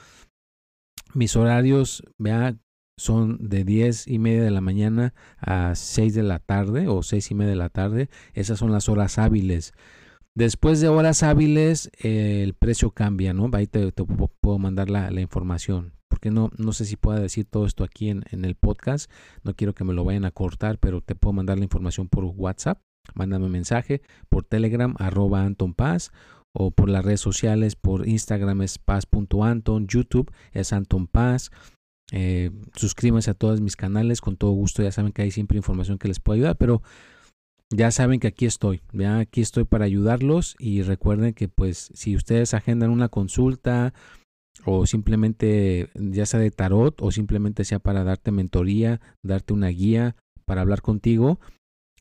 Mis 1.15 1.37
horarios, 1.37 2.05
vea, 2.19 2.57
son 3.03 3.37
de 3.41 3.65
10 3.65 4.09
y 4.09 4.19
media 4.19 4.43
de 4.43 4.51
la 4.51 4.61
mañana 4.61 5.15
a 5.39 5.75
6 5.75 6.15
de 6.15 6.23
la 6.23 6.39
tarde 6.39 6.89
o 6.89 7.03
6 7.03 7.31
y 7.31 7.35
media 7.35 7.51
de 7.51 7.57
la 7.57 7.69
tarde. 7.69 8.09
Esas 8.33 8.59
son 8.59 8.73
las 8.73 8.89
horas 8.89 9.19
hábiles. 9.19 9.75
Después 10.35 10.81
de 10.81 10.89
horas 10.89 11.23
hábiles, 11.23 11.91
el 11.99 12.55
precio 12.55 12.91
cambia, 12.91 13.35
¿no? 13.35 13.51
Ahí 13.53 13.67
te, 13.67 13.93
puedo 13.93 14.59
mandar 14.59 14.89
la, 14.89 15.11
la, 15.11 15.21
información. 15.21 15.93
Porque 16.09 16.31
no, 16.31 16.51
no 16.57 16.73
sé 16.73 16.87
si 16.87 16.97
pueda 16.97 17.21
decir 17.21 17.45
todo 17.45 17.67
esto 17.67 17.85
aquí 17.85 18.09
en, 18.09 18.25
en, 18.31 18.45
el 18.45 18.55
podcast. 18.55 19.11
No 19.43 19.55
quiero 19.55 19.75
que 19.75 19.85
me 19.85 19.93
lo 19.93 20.05
vayan 20.05 20.25
a 20.25 20.31
cortar, 20.31 20.79
pero 20.79 21.03
te 21.03 21.15
puedo 21.15 21.35
mandar 21.35 21.59
la 21.59 21.65
información 21.65 22.09
por 22.09 22.25
WhatsApp. 22.25 22.81
Mándame 23.15 23.49
mensaje 23.49 24.01
por 24.29 24.45
Telegram, 24.45 24.95
arroba 24.99 25.43
Anton 25.43 25.75
Paz, 25.75 26.13
o 26.53 26.71
por 26.71 26.89
las 26.89 27.05
redes 27.05 27.21
sociales, 27.21 27.77
por 27.77 28.09
Instagram 28.09 28.63
es 28.63 28.79
paz.anton, 28.79 29.87
YouTube 29.87 30.31
es 30.53 30.73
Anton 30.73 31.09
Paz. 31.09 31.51
Eh, 32.11 32.51
suscríbanse 32.75 33.31
a 33.31 33.35
todos 33.35 33.61
mis 33.61 33.77
canales, 33.77 34.21
con 34.21 34.37
todo 34.37 34.51
gusto. 34.51 34.83
Ya 34.83 34.93
saben 34.93 35.13
que 35.13 35.23
hay 35.23 35.31
siempre 35.31 35.57
información 35.57 35.99
que 35.99 36.09
les 36.09 36.21
puede 36.21 36.41
ayudar, 36.41 36.57
pero 36.57 36.83
ya 37.71 37.91
saben 37.91 38.21
que 38.21 38.29
aquí 38.29 38.45
estoy, 38.45 38.83
ya 38.93 39.19
aquí 39.19 39.41
estoy 39.41 39.65
para 39.65 39.87
ayudarlos 39.87 40.57
y 40.59 40.83
recuerden 40.83 41.33
que 41.33 41.49
pues 41.49 41.91
si 41.95 42.15
ustedes 42.17 42.53
agendan 42.53 42.91
una 42.91 43.09
consulta 43.09 43.95
o 44.67 44.85
simplemente 44.87 45.89
ya 45.95 46.27
sea 46.27 46.39
de 46.39 46.51
tarot 46.51 47.01
o 47.01 47.11
simplemente 47.11 47.65
sea 47.65 47.79
para 47.79 48.05
darte 48.05 48.31
mentoría, 48.31 49.01
darte 49.23 49.55
una 49.55 49.69
guía 49.69 50.17
para 50.45 50.61
hablar 50.61 50.83
contigo, 50.83 51.41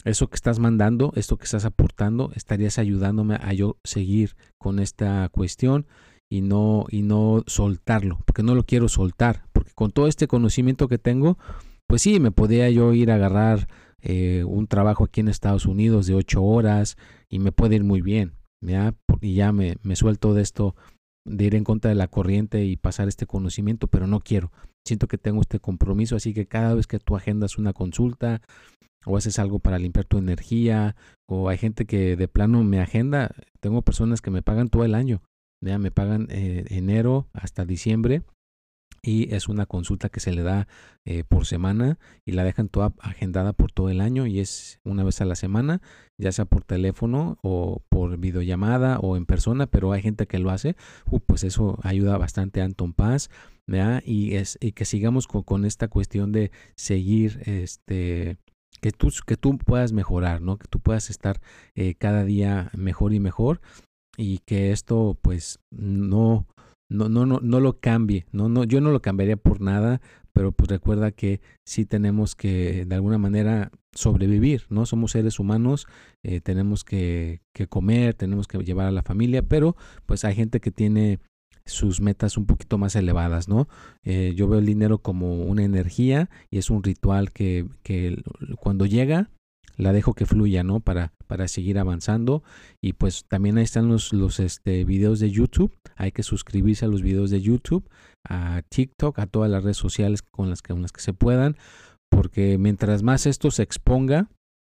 eso 0.03 0.27
que 0.29 0.35
estás 0.35 0.59
mandando, 0.59 1.13
esto 1.15 1.37
que 1.37 1.45
estás 1.45 1.63
aportando, 1.63 2.31
estarías 2.35 2.77
ayudándome 2.77 3.35
a 3.35 3.53
yo 3.53 3.77
seguir 3.83 4.35
con 4.57 4.79
esta 4.79 5.29
cuestión 5.29 5.85
y 6.29 6.41
no 6.41 6.85
y 6.89 7.03
no 7.03 7.43
soltarlo, 7.47 8.19
porque 8.25 8.43
no 8.43 8.55
lo 8.55 8.65
quiero 8.65 8.89
soltar, 8.89 9.45
con 9.73 9.91
todo 9.91 10.07
este 10.07 10.27
conocimiento 10.27 10.87
que 10.87 10.97
tengo, 10.97 11.37
pues 11.87 12.01
sí, 12.01 12.19
me 12.19 12.31
podía 12.31 12.69
yo 12.69 12.93
ir 12.93 13.11
a 13.11 13.15
agarrar 13.15 13.67
eh, 14.01 14.43
un 14.45 14.67
trabajo 14.67 15.03
aquí 15.03 15.19
en 15.19 15.27
Estados 15.27 15.65
Unidos 15.65 16.07
de 16.07 16.15
ocho 16.15 16.41
horas 16.43 16.97
y 17.29 17.39
me 17.39 17.51
puede 17.51 17.75
ir 17.75 17.83
muy 17.83 18.01
bien, 18.01 18.33
¿ya? 18.61 18.95
Y 19.19 19.35
ya 19.35 19.51
me, 19.51 19.75
me 19.83 19.95
suelto 19.95 20.33
de 20.33 20.41
esto, 20.41 20.75
de 21.25 21.45
ir 21.45 21.55
en 21.55 21.63
contra 21.63 21.89
de 21.89 21.95
la 21.95 22.07
corriente 22.07 22.65
y 22.65 22.77
pasar 22.77 23.07
este 23.07 23.25
conocimiento, 23.25 23.87
pero 23.87 24.07
no 24.07 24.21
quiero. 24.21 24.51
Siento 24.87 25.07
que 25.07 25.17
tengo 25.17 25.41
este 25.41 25.59
compromiso, 25.59 26.15
así 26.15 26.33
que 26.33 26.47
cada 26.47 26.73
vez 26.73 26.87
que 26.87 26.99
tú 26.99 27.15
agendas 27.15 27.57
una 27.57 27.73
consulta 27.73 28.41
o 29.05 29.17
haces 29.17 29.37
algo 29.37 29.59
para 29.59 29.77
limpiar 29.77 30.05
tu 30.05 30.17
energía, 30.17 30.95
o 31.27 31.49
hay 31.49 31.57
gente 31.57 31.85
que 31.85 32.15
de 32.15 32.27
plano 32.27 32.63
me 32.63 32.79
agenda, 32.79 33.35
tengo 33.59 33.81
personas 33.81 34.21
que 34.21 34.31
me 34.31 34.41
pagan 34.43 34.69
todo 34.69 34.85
el 34.85 34.95
año, 34.95 35.21
ya 35.63 35.77
me 35.77 35.91
pagan 35.91 36.27
eh, 36.29 36.65
enero 36.69 37.27
hasta 37.33 37.65
diciembre 37.65 38.23
y 39.03 39.33
es 39.33 39.47
una 39.47 39.65
consulta 39.65 40.09
que 40.09 40.19
se 40.19 40.31
le 40.31 40.43
da 40.43 40.67
eh, 41.05 41.23
por 41.23 41.45
semana 41.45 41.97
y 42.25 42.33
la 42.33 42.43
dejan 42.43 42.69
toda 42.69 42.93
agendada 42.99 43.53
por 43.53 43.71
todo 43.71 43.89
el 43.89 43.99
año 43.99 44.27
y 44.27 44.39
es 44.39 44.79
una 44.83 45.03
vez 45.03 45.21
a 45.21 45.25
la 45.25 45.35
semana, 45.35 45.81
ya 46.19 46.31
sea 46.31 46.45
por 46.45 46.63
teléfono 46.63 47.39
o 47.41 47.81
por 47.89 48.17
videollamada 48.17 48.99
o 48.99 49.17
en 49.17 49.25
persona, 49.25 49.65
pero 49.65 49.91
hay 49.91 50.01
gente 50.01 50.27
que 50.27 50.39
lo 50.39 50.51
hace, 50.51 50.75
uh, 51.09 51.19
pues 51.19 51.43
eso 51.43 51.79
ayuda 51.83 52.17
bastante 52.17 52.61
a 52.61 52.65
Anton 52.65 52.93
Paz, 52.93 53.29
Y, 54.05 54.35
es, 54.35 54.57
y 54.61 54.73
que 54.73 54.85
sigamos 54.85 55.27
con, 55.27 55.43
con, 55.43 55.65
esta 55.65 55.87
cuestión 55.87 56.31
de 56.31 56.51
seguir, 56.75 57.41
este, 57.45 58.37
que 58.81 58.91
tú, 58.91 59.09
que 59.25 59.37
tú 59.37 59.57
puedas 59.57 59.93
mejorar, 59.93 60.41
¿no? 60.41 60.57
Que 60.57 60.67
tú 60.67 60.79
puedas 60.79 61.09
estar 61.09 61.41
eh, 61.75 61.95
cada 61.95 62.25
día 62.25 62.69
mejor 62.75 63.13
y 63.13 63.19
mejor 63.19 63.61
y 64.17 64.39
que 64.39 64.71
esto 64.71 65.17
pues 65.21 65.59
no 65.71 66.45
no, 66.91 67.07
no, 67.07 67.25
no, 67.25 67.39
no 67.41 67.59
lo 67.61 67.79
cambie, 67.79 68.25
no, 68.33 68.49
no, 68.49 68.65
yo 68.65 68.81
no 68.81 68.91
lo 68.91 69.01
cambiaría 69.01 69.37
por 69.37 69.61
nada, 69.61 70.01
pero 70.33 70.51
pues 70.51 70.69
recuerda 70.69 71.11
que 71.11 71.39
sí 71.65 71.85
tenemos 71.85 72.35
que 72.35 72.85
de 72.85 72.95
alguna 72.95 73.17
manera 73.17 73.71
sobrevivir, 73.93 74.63
¿no? 74.69 74.85
Somos 74.85 75.11
seres 75.11 75.39
humanos, 75.39 75.87
eh, 76.21 76.41
tenemos 76.41 76.83
que, 76.83 77.41
que, 77.53 77.67
comer, 77.67 78.13
tenemos 78.13 78.47
que 78.47 78.57
llevar 78.57 78.87
a 78.87 78.91
la 78.91 79.03
familia, 79.03 79.41
pero 79.41 79.77
pues 80.05 80.25
hay 80.25 80.35
gente 80.35 80.59
que 80.59 80.71
tiene 80.71 81.19
sus 81.65 82.01
metas 82.01 82.37
un 82.37 82.45
poquito 82.45 82.77
más 82.77 82.95
elevadas, 82.97 83.47
¿no? 83.47 83.69
Eh, 84.03 84.33
yo 84.35 84.49
veo 84.49 84.59
el 84.59 84.65
dinero 84.65 84.97
como 84.99 85.43
una 85.43 85.63
energía 85.63 86.29
y 86.49 86.57
es 86.57 86.69
un 86.69 86.83
ritual 86.83 87.31
que, 87.31 87.67
que 87.83 88.21
cuando 88.59 88.85
llega 88.85 89.29
la 89.77 89.93
dejo 89.93 90.13
que 90.13 90.25
fluya, 90.25 90.63
¿no? 90.63 90.79
Para, 90.79 91.13
para 91.27 91.47
seguir 91.47 91.79
avanzando. 91.79 92.43
Y 92.81 92.93
pues 92.93 93.25
también 93.27 93.57
ahí 93.57 93.63
están 93.63 93.87
los, 93.87 94.13
los 94.13 94.39
este, 94.39 94.83
videos 94.85 95.19
de 95.19 95.31
YouTube. 95.31 95.73
Hay 95.95 96.11
que 96.11 96.23
suscribirse 96.23 96.85
a 96.85 96.87
los 96.87 97.01
videos 97.01 97.29
de 97.29 97.41
YouTube, 97.41 97.87
a 98.27 98.61
TikTok, 98.69 99.19
a 99.19 99.27
todas 99.27 99.49
las 99.49 99.63
redes 99.63 99.77
sociales 99.77 100.21
con 100.21 100.49
las 100.49 100.61
que, 100.61 100.73
con 100.73 100.81
las 100.81 100.91
que 100.91 101.01
se 101.01 101.13
puedan. 101.13 101.57
Porque 102.09 102.57
mientras 102.57 103.03
más 103.03 103.25
esto 103.25 103.51
se 103.51 103.63
exponga, 103.63 104.29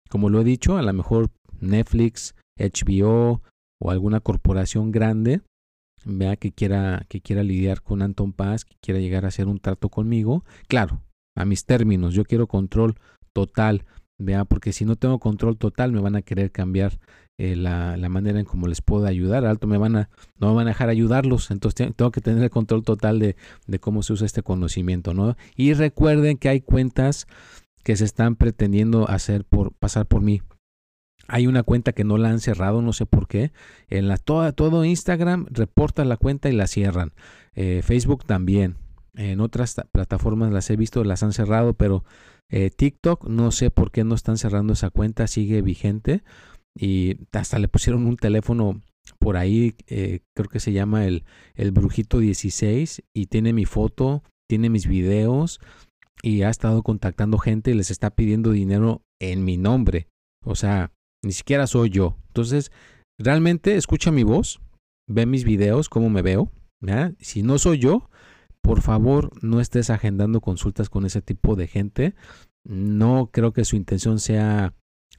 como 0.10 0.30
lo 0.30 0.42
he 0.42 0.44
dicho, 0.44 0.78
a 0.78 0.82
lo 0.82 0.94
mejor 0.94 1.30
Netflix, 1.60 2.36
HBO 2.58 3.42
o 3.82 3.92
alguna 3.92 4.20
corporación 4.20 4.92
grande, 4.92 5.42
vea 6.06 6.36
que 6.36 6.52
quiera, 6.52 7.06
que 7.08 7.22
quiera 7.22 7.44
lidiar 7.44 7.82
con 7.82 8.02
Anton 8.02 8.34
Paz, 8.34 8.66
que 8.66 8.76
quiera 8.82 9.00
llegar 9.00 9.26
a 9.26 9.30
hacer 9.30 9.48
un 9.48 9.60
trato 9.60 9.90
conmigo, 9.90 10.44
claro, 10.68 11.02
a 11.36 11.46
mis 11.46 11.66
términos, 11.66 12.14
yo 12.14 12.26
quiero 12.26 12.48
control 12.48 12.96
total 13.34 13.86
vea, 14.22 14.46
porque 14.46 14.74
si 14.74 14.86
no 14.86 14.96
tengo 14.96 15.20
control 15.20 15.58
total 15.58 15.92
me 15.92 16.02
van 16.02 16.16
a 16.16 16.22
querer 16.22 16.52
cambiar 16.52 17.00
eh, 17.38 17.56
la, 17.56 17.98
la, 17.98 18.10
manera 18.10 18.40
en 18.40 18.46
cómo 18.46 18.68
les 18.68 18.82
puedo 18.82 19.06
ayudar, 19.06 19.46
alto 19.46 19.68
me 19.68 19.78
van 19.78 19.96
a, 19.96 20.10
no 20.40 20.50
me 20.50 20.56
van 20.56 20.68
a 20.68 20.72
dejar 20.72 20.90
ayudarlos, 20.90 21.50
entonces 21.50 21.94
tengo 21.96 22.12
que 22.12 22.22
tener 22.22 22.44
el 22.44 22.50
control 22.50 22.84
total 22.84 23.20
de, 23.20 23.36
de 23.68 23.80
cómo 23.80 24.04
se 24.04 24.14
usa 24.14 24.26
este 24.26 24.44
conocimiento, 24.44 25.14
¿no? 25.14 25.36
Y 25.56 25.74
recuerden 25.74 26.38
que 26.38 26.50
hay 26.50 26.62
cuentas 26.62 27.28
que 27.84 27.96
se 27.96 28.06
están 28.06 28.36
pretendiendo 28.36 29.10
hacer 29.10 29.44
por 29.44 29.74
pasar 29.74 30.06
por 30.06 30.22
mí. 30.22 30.42
Hay 31.28 31.48
una 31.48 31.64
cuenta 31.64 31.94
que 31.94 32.04
no 32.04 32.18
la 32.18 32.30
han 32.30 32.40
cerrado, 32.40 32.82
no 32.82 32.94
sé 32.94 33.06
por 33.06 33.28
qué. 33.28 33.52
En 33.88 34.08
la 34.08 34.18
toda, 34.18 34.52
todo 34.52 34.86
Instagram 34.86 35.48
reporta 35.50 36.04
la 36.06 36.18
cuenta 36.18 36.50
y 36.50 36.54
la 36.54 36.68
cierran. 36.68 37.14
Eh, 37.54 37.82
Facebook 37.84 38.26
también. 38.26 38.76
En 39.16 39.42
otras 39.42 39.76
plataformas 39.92 40.52
las 40.52 40.70
he 40.70 40.76
visto, 40.76 41.04
las 41.04 41.24
han 41.24 41.34
cerrado, 41.34 41.74
pero 41.74 42.04
Eh, 42.52 42.70
TikTok, 42.70 43.28
no 43.28 43.52
sé 43.52 43.72
por 43.72 43.92
qué 43.92 44.04
no 44.04 44.14
están 44.14 44.38
cerrando 44.38 44.74
esa 44.74 44.90
cuenta, 44.90 45.28
sigue 45.28 45.62
vigente 45.62 46.24
y 46.78 47.18
hasta 47.32 47.60
le 47.60 47.68
pusieron 47.68 48.06
un 48.06 48.18
teléfono 48.18 48.82
por 49.20 49.38
ahí, 49.38 49.76
eh, 49.88 50.20
creo 50.36 50.50
que 50.50 50.60
se 50.60 50.74
llama 50.74 51.06
el, 51.06 51.24
el 51.56 51.72
Brujito 51.72 52.20
16 52.20 53.04
y 53.16 53.28
tiene 53.28 53.54
mi 53.54 53.66
foto, 53.66 54.24
tiene 54.50 54.70
mis 54.70 54.86
videos 54.86 55.60
y 56.22 56.44
ha 56.44 56.50
estado 56.50 56.84
contactando 56.84 57.38
gente 57.38 57.72
y 57.72 57.74
les 57.74 57.90
está 57.90 58.12
pidiendo 58.12 58.52
dinero 58.52 59.02
en 59.20 59.44
mi 59.44 59.58
nombre. 59.58 60.08
O 60.46 60.56
sea, 60.56 60.92
ni 61.24 61.32
siquiera 61.32 61.68
soy 61.68 61.90
yo. 61.90 62.18
Entonces, 62.28 62.72
realmente 63.20 63.76
escucha 63.76 64.12
mi 64.12 64.24
voz, 64.24 64.62
ve 65.10 65.26
mis 65.26 65.46
videos, 65.46 65.90
cómo 65.90 66.10
me 66.10 66.22
veo. 66.22 66.52
Si 67.20 67.44
no 67.44 67.60
soy 67.60 67.80
yo, 67.80 68.10
por 68.62 68.82
favor 68.82 69.32
no 69.42 69.60
estés 69.60 69.90
agendando 69.90 70.42
consultas 70.42 70.90
con 70.90 71.06
ese 71.06 71.22
tipo 71.22 71.56
de 71.56 71.68
gente. 71.68 72.16
No 72.64 73.30
creo 73.32 73.54
que 73.54 73.66
su 73.66 73.76
intención 73.76 74.20
sea 74.20 74.74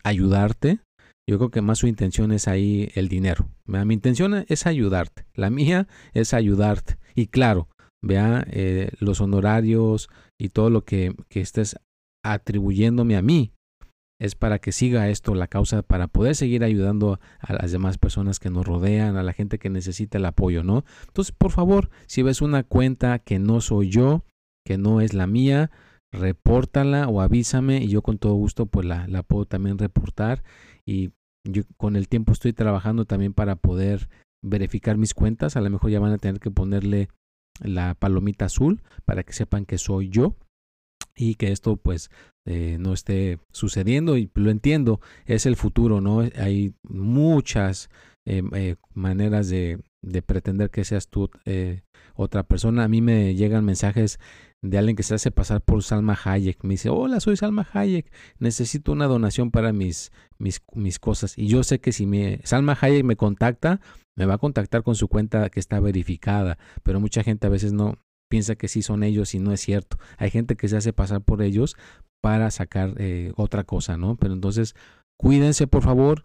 ayudarte. 0.04 0.80
Yo 1.28 1.38
creo 1.38 1.50
que 1.50 1.62
más 1.62 1.78
su 1.78 1.86
intención 1.86 2.32
es 2.32 2.48
ahí 2.48 2.90
el 2.94 3.08
dinero. 3.08 3.48
Mi 3.66 3.94
intención 3.94 4.44
es 4.48 4.66
ayudarte. 4.66 5.26
La 5.34 5.50
mía 5.50 5.88
es 6.14 6.34
ayudarte. 6.34 6.98
Y 7.14 7.26
claro, 7.26 7.68
vea 8.02 8.44
eh, 8.50 8.90
los 8.98 9.20
honorarios 9.20 10.08
y 10.38 10.48
todo 10.48 10.70
lo 10.70 10.84
que, 10.84 11.14
que 11.28 11.40
estés 11.40 11.76
atribuyéndome 12.24 13.16
a 13.16 13.22
mí 13.22 13.52
es 14.22 14.36
para 14.36 14.60
que 14.60 14.70
siga 14.70 15.08
esto 15.08 15.34
la 15.34 15.48
causa, 15.48 15.82
para 15.82 16.06
poder 16.06 16.36
seguir 16.36 16.62
ayudando 16.62 17.18
a 17.40 17.54
las 17.54 17.72
demás 17.72 17.98
personas 17.98 18.38
que 18.38 18.50
nos 18.50 18.64
rodean, 18.64 19.16
a 19.16 19.24
la 19.24 19.32
gente 19.32 19.58
que 19.58 19.68
necesita 19.68 20.18
el 20.18 20.26
apoyo, 20.26 20.62
¿no? 20.62 20.84
Entonces, 21.08 21.34
por 21.36 21.50
favor, 21.50 21.90
si 22.06 22.22
ves 22.22 22.40
una 22.40 22.62
cuenta 22.62 23.18
que 23.18 23.40
no 23.40 23.60
soy 23.60 23.90
yo, 23.90 24.24
que 24.64 24.78
no 24.78 25.00
es 25.00 25.12
la 25.12 25.26
mía, 25.26 25.72
repórtala 26.12 27.08
o 27.08 27.20
avísame 27.20 27.82
y 27.82 27.88
yo 27.88 28.02
con 28.02 28.18
todo 28.18 28.34
gusto 28.34 28.66
pues 28.66 28.86
la, 28.86 29.08
la 29.08 29.24
puedo 29.24 29.44
también 29.44 29.76
reportar 29.76 30.44
y 30.86 31.10
yo 31.44 31.62
con 31.76 31.96
el 31.96 32.06
tiempo 32.06 32.32
estoy 32.32 32.52
trabajando 32.52 33.06
también 33.06 33.32
para 33.32 33.56
poder 33.56 34.08
verificar 34.40 34.98
mis 34.98 35.14
cuentas, 35.14 35.56
a 35.56 35.60
lo 35.60 35.70
mejor 35.70 35.90
ya 35.90 35.98
van 35.98 36.12
a 36.12 36.18
tener 36.18 36.38
que 36.38 36.52
ponerle 36.52 37.08
la 37.60 37.94
palomita 37.94 38.44
azul 38.44 38.82
para 39.04 39.24
que 39.24 39.32
sepan 39.32 39.64
que 39.64 39.78
soy 39.78 40.10
yo 40.10 40.36
y 41.16 41.34
que 41.34 41.52
esto 41.52 41.76
pues 41.76 42.10
eh, 42.44 42.76
no 42.80 42.92
esté 42.92 43.38
sucediendo 43.52 44.16
y 44.16 44.30
lo 44.34 44.50
entiendo, 44.50 45.00
es 45.26 45.46
el 45.46 45.56
futuro, 45.56 46.00
¿no? 46.00 46.28
Hay 46.36 46.74
muchas 46.82 47.88
eh, 48.24 48.42
eh, 48.54 48.76
maneras 48.94 49.48
de, 49.48 49.80
de, 50.02 50.22
pretender 50.22 50.70
que 50.70 50.84
seas 50.84 51.08
tú 51.08 51.30
otra 52.14 52.42
persona. 52.42 52.84
A 52.84 52.88
mí 52.88 53.00
me 53.00 53.34
llegan 53.34 53.64
mensajes 53.64 54.18
de 54.60 54.78
alguien 54.78 54.96
que 54.96 55.02
se 55.02 55.14
hace 55.14 55.30
pasar 55.30 55.60
por 55.60 55.82
Salma 55.82 56.18
Hayek. 56.24 56.64
Me 56.64 56.70
dice, 56.70 56.88
hola, 56.88 57.20
soy 57.20 57.36
Salma 57.36 57.66
Hayek, 57.72 58.10
necesito 58.38 58.92
una 58.92 59.06
donación 59.06 59.50
para 59.50 59.72
mis, 59.72 60.10
mis, 60.38 60.98
cosas. 60.98 61.38
Y 61.38 61.46
yo 61.46 61.62
sé 61.62 61.80
que 61.80 61.92
si 61.92 62.08
Salma 62.44 62.76
Hayek 62.80 63.04
me 63.04 63.16
contacta, 63.16 63.80
me 64.16 64.26
va 64.26 64.34
a 64.34 64.38
contactar 64.38 64.82
con 64.82 64.94
su 64.94 65.08
cuenta 65.08 65.48
que 65.48 65.60
está 65.60 65.80
verificada, 65.80 66.58
pero 66.82 67.00
mucha 67.00 67.22
gente 67.22 67.46
a 67.46 67.50
veces 67.50 67.72
no, 67.72 67.98
piensa 68.32 68.54
que 68.54 68.66
sí 68.66 68.80
son 68.80 69.02
ellos 69.02 69.34
y 69.34 69.40
no 69.40 69.52
es 69.52 69.60
cierto. 69.60 69.98
Hay 70.16 70.30
gente 70.30 70.56
que 70.56 70.66
se 70.66 70.78
hace 70.78 70.94
pasar 70.94 71.20
por 71.20 71.42
ellos 71.42 71.76
para 72.22 72.50
sacar 72.50 72.94
eh, 72.96 73.34
otra 73.36 73.64
cosa, 73.64 73.98
¿no? 73.98 74.16
Pero 74.16 74.32
entonces, 74.32 74.74
cuídense 75.18 75.66
por 75.66 75.82
favor, 75.82 76.24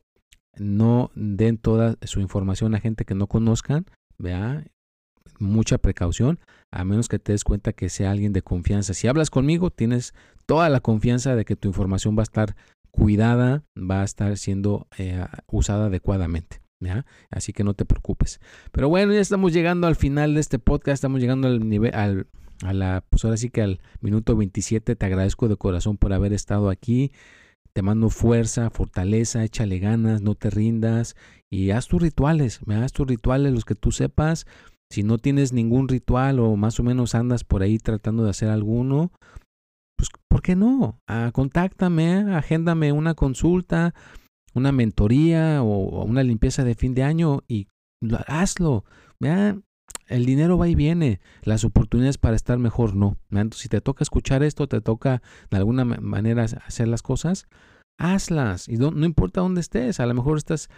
no 0.57 1.11
den 1.15 1.57
toda 1.57 1.97
su 2.03 2.21
información 2.21 2.73
a 2.75 2.79
gente 2.79 3.03
que 3.03 3.13
no 3.13 3.27
conozcan, 3.27 3.87
vea, 4.17 4.63
mucha 5.37 5.79
precaución, 5.79 6.39
a 6.71 6.85
menos 6.85 7.09
que 7.09 7.19
te 7.19 7.33
des 7.33 7.43
cuenta 7.43 7.73
que 7.73 7.89
sea 7.89 8.11
alguien 8.11 8.31
de 8.31 8.41
confianza. 8.41 8.93
Si 8.93 9.09
hablas 9.09 9.29
conmigo, 9.29 9.69
tienes 9.69 10.13
toda 10.45 10.69
la 10.69 10.79
confianza 10.79 11.35
de 11.35 11.43
que 11.43 11.57
tu 11.57 11.67
información 11.67 12.15
va 12.17 12.21
a 12.21 12.29
estar 12.31 12.55
cuidada, 12.89 13.65
va 13.75 13.99
a 13.99 14.05
estar 14.05 14.37
siendo 14.37 14.87
eh, 14.97 15.25
usada 15.47 15.87
adecuadamente. 15.87 16.61
Así 17.29 17.53
que 17.53 17.63
no 17.63 17.73
te 17.73 17.85
preocupes. 17.85 18.39
Pero 18.71 18.89
bueno, 18.89 19.13
ya 19.13 19.19
estamos 19.19 19.53
llegando 19.53 19.87
al 19.87 19.95
final 19.95 20.33
de 20.33 20.39
este 20.39 20.59
podcast, 20.59 20.95
estamos 20.95 21.19
llegando 21.19 21.47
al 21.47 21.67
nivel, 21.67 21.93
al, 21.95 22.27
a 22.63 22.73
la, 22.73 23.03
pues 23.09 23.25
ahora 23.25 23.37
sí 23.37 23.49
que 23.49 23.61
al 23.61 23.79
minuto 24.01 24.35
27. 24.35 24.95
Te 24.95 25.05
agradezco 25.05 25.47
de 25.47 25.57
corazón 25.57 25.97
por 25.97 26.13
haber 26.13 26.33
estado 26.33 26.69
aquí. 26.69 27.11
Te 27.73 27.81
mando 27.81 28.09
fuerza, 28.09 28.69
fortaleza, 28.69 29.43
échale 29.43 29.79
ganas, 29.79 30.21
no 30.21 30.33
te 30.33 30.49
rindas 30.49 31.15
y 31.51 31.71
haz 31.71 31.87
tus 31.87 32.01
rituales, 32.01 32.59
haz 32.67 32.91
tus 32.91 33.07
rituales, 33.07 33.53
los 33.53 33.65
que 33.65 33.75
tú 33.75 33.91
sepas. 33.91 34.47
Si 34.89 35.03
no 35.03 35.17
tienes 35.17 35.53
ningún 35.53 35.87
ritual 35.87 36.39
o 36.39 36.55
más 36.55 36.79
o 36.79 36.83
menos 36.83 37.13
andas 37.13 37.43
por 37.43 37.61
ahí 37.61 37.77
tratando 37.77 38.23
de 38.23 38.31
hacer 38.31 38.49
alguno, 38.49 39.11
pues 39.95 40.09
¿por 40.27 40.41
qué 40.41 40.55
no? 40.55 40.99
Ah, 41.07 41.29
contáctame, 41.33 42.33
agéndame 42.35 42.91
una 42.93 43.13
consulta 43.13 43.93
una 44.57 44.71
mentoría 44.71 45.61
o, 45.63 46.03
una 46.03 46.23
limpieza 46.23 46.63
de 46.63 46.75
fin 46.75 46.93
de 46.93 47.03
año 47.03 47.43
y 47.47 47.67
hazlo. 48.27 48.83
el 50.07 50.25
dinero 50.25 50.57
va 50.57 50.67
y 50.67 50.75
viene, 50.75 51.19
las 51.43 51.63
oportunidades 51.63 52.17
para 52.17 52.35
estar 52.35 52.57
mejor 52.57 52.95
no. 52.95 53.17
Entonces, 53.29 53.61
si 53.61 53.69
te 53.69 53.81
toca 53.81 54.03
escuchar 54.03 54.43
esto, 54.43 54.67
te 54.67 54.81
toca 54.81 55.21
de 55.49 55.57
alguna 55.57 55.85
manera 55.85 56.43
hacer 56.43 56.87
las 56.87 57.01
cosas, 57.01 57.47
hazlas. 57.99 58.67
Y 58.67 58.77
no, 58.77 58.91
no, 58.91 59.05
importa 59.05 59.41
dónde 59.41 59.61
estés, 59.61 59.99
a 59.99 60.05
lo 60.05 60.13
mejor 60.13 60.37
estás 60.37 60.69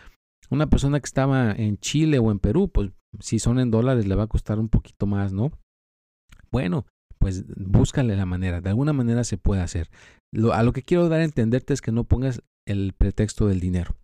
una 0.50 0.68
persona 0.68 1.00
que 1.00 1.06
estaba 1.06 1.52
en 1.52 1.78
Chile 1.78 2.20
o 2.20 2.32
en 2.32 2.40
Perú, 2.40 2.70
pues 2.70 2.92
si 3.20 3.40
son 3.40 3.60
en 3.60 3.72
dólares 3.72 4.08
le 4.08 4.16
va 4.16 4.24
a 4.24 4.28
costar 4.28 4.60
un 4.60 4.70
poquito 4.70 5.06
más, 5.06 5.34
¿no? 5.34 5.52
Bueno, 6.52 6.86
pues 7.20 7.46
búscale 7.56 8.16
la 8.16 8.26
manera, 8.26 8.62
de 8.62 8.70
alguna 8.70 8.94
manera 8.94 9.24
se 9.24 9.38
puede 9.38 9.62
hacer. 9.62 9.90
a 10.54 10.64
lo 10.64 10.74
que 10.74 10.84
quiero 10.84 11.10
dar 11.10 11.22
a 11.22 11.26
entenderte 11.26 11.74
es 11.74 11.82
que 11.82 11.92
no 11.92 12.06
pongas 12.06 12.42
el 12.68 12.94
pretexto 12.94 13.48
del 13.48 13.60
dinero. 13.60 13.96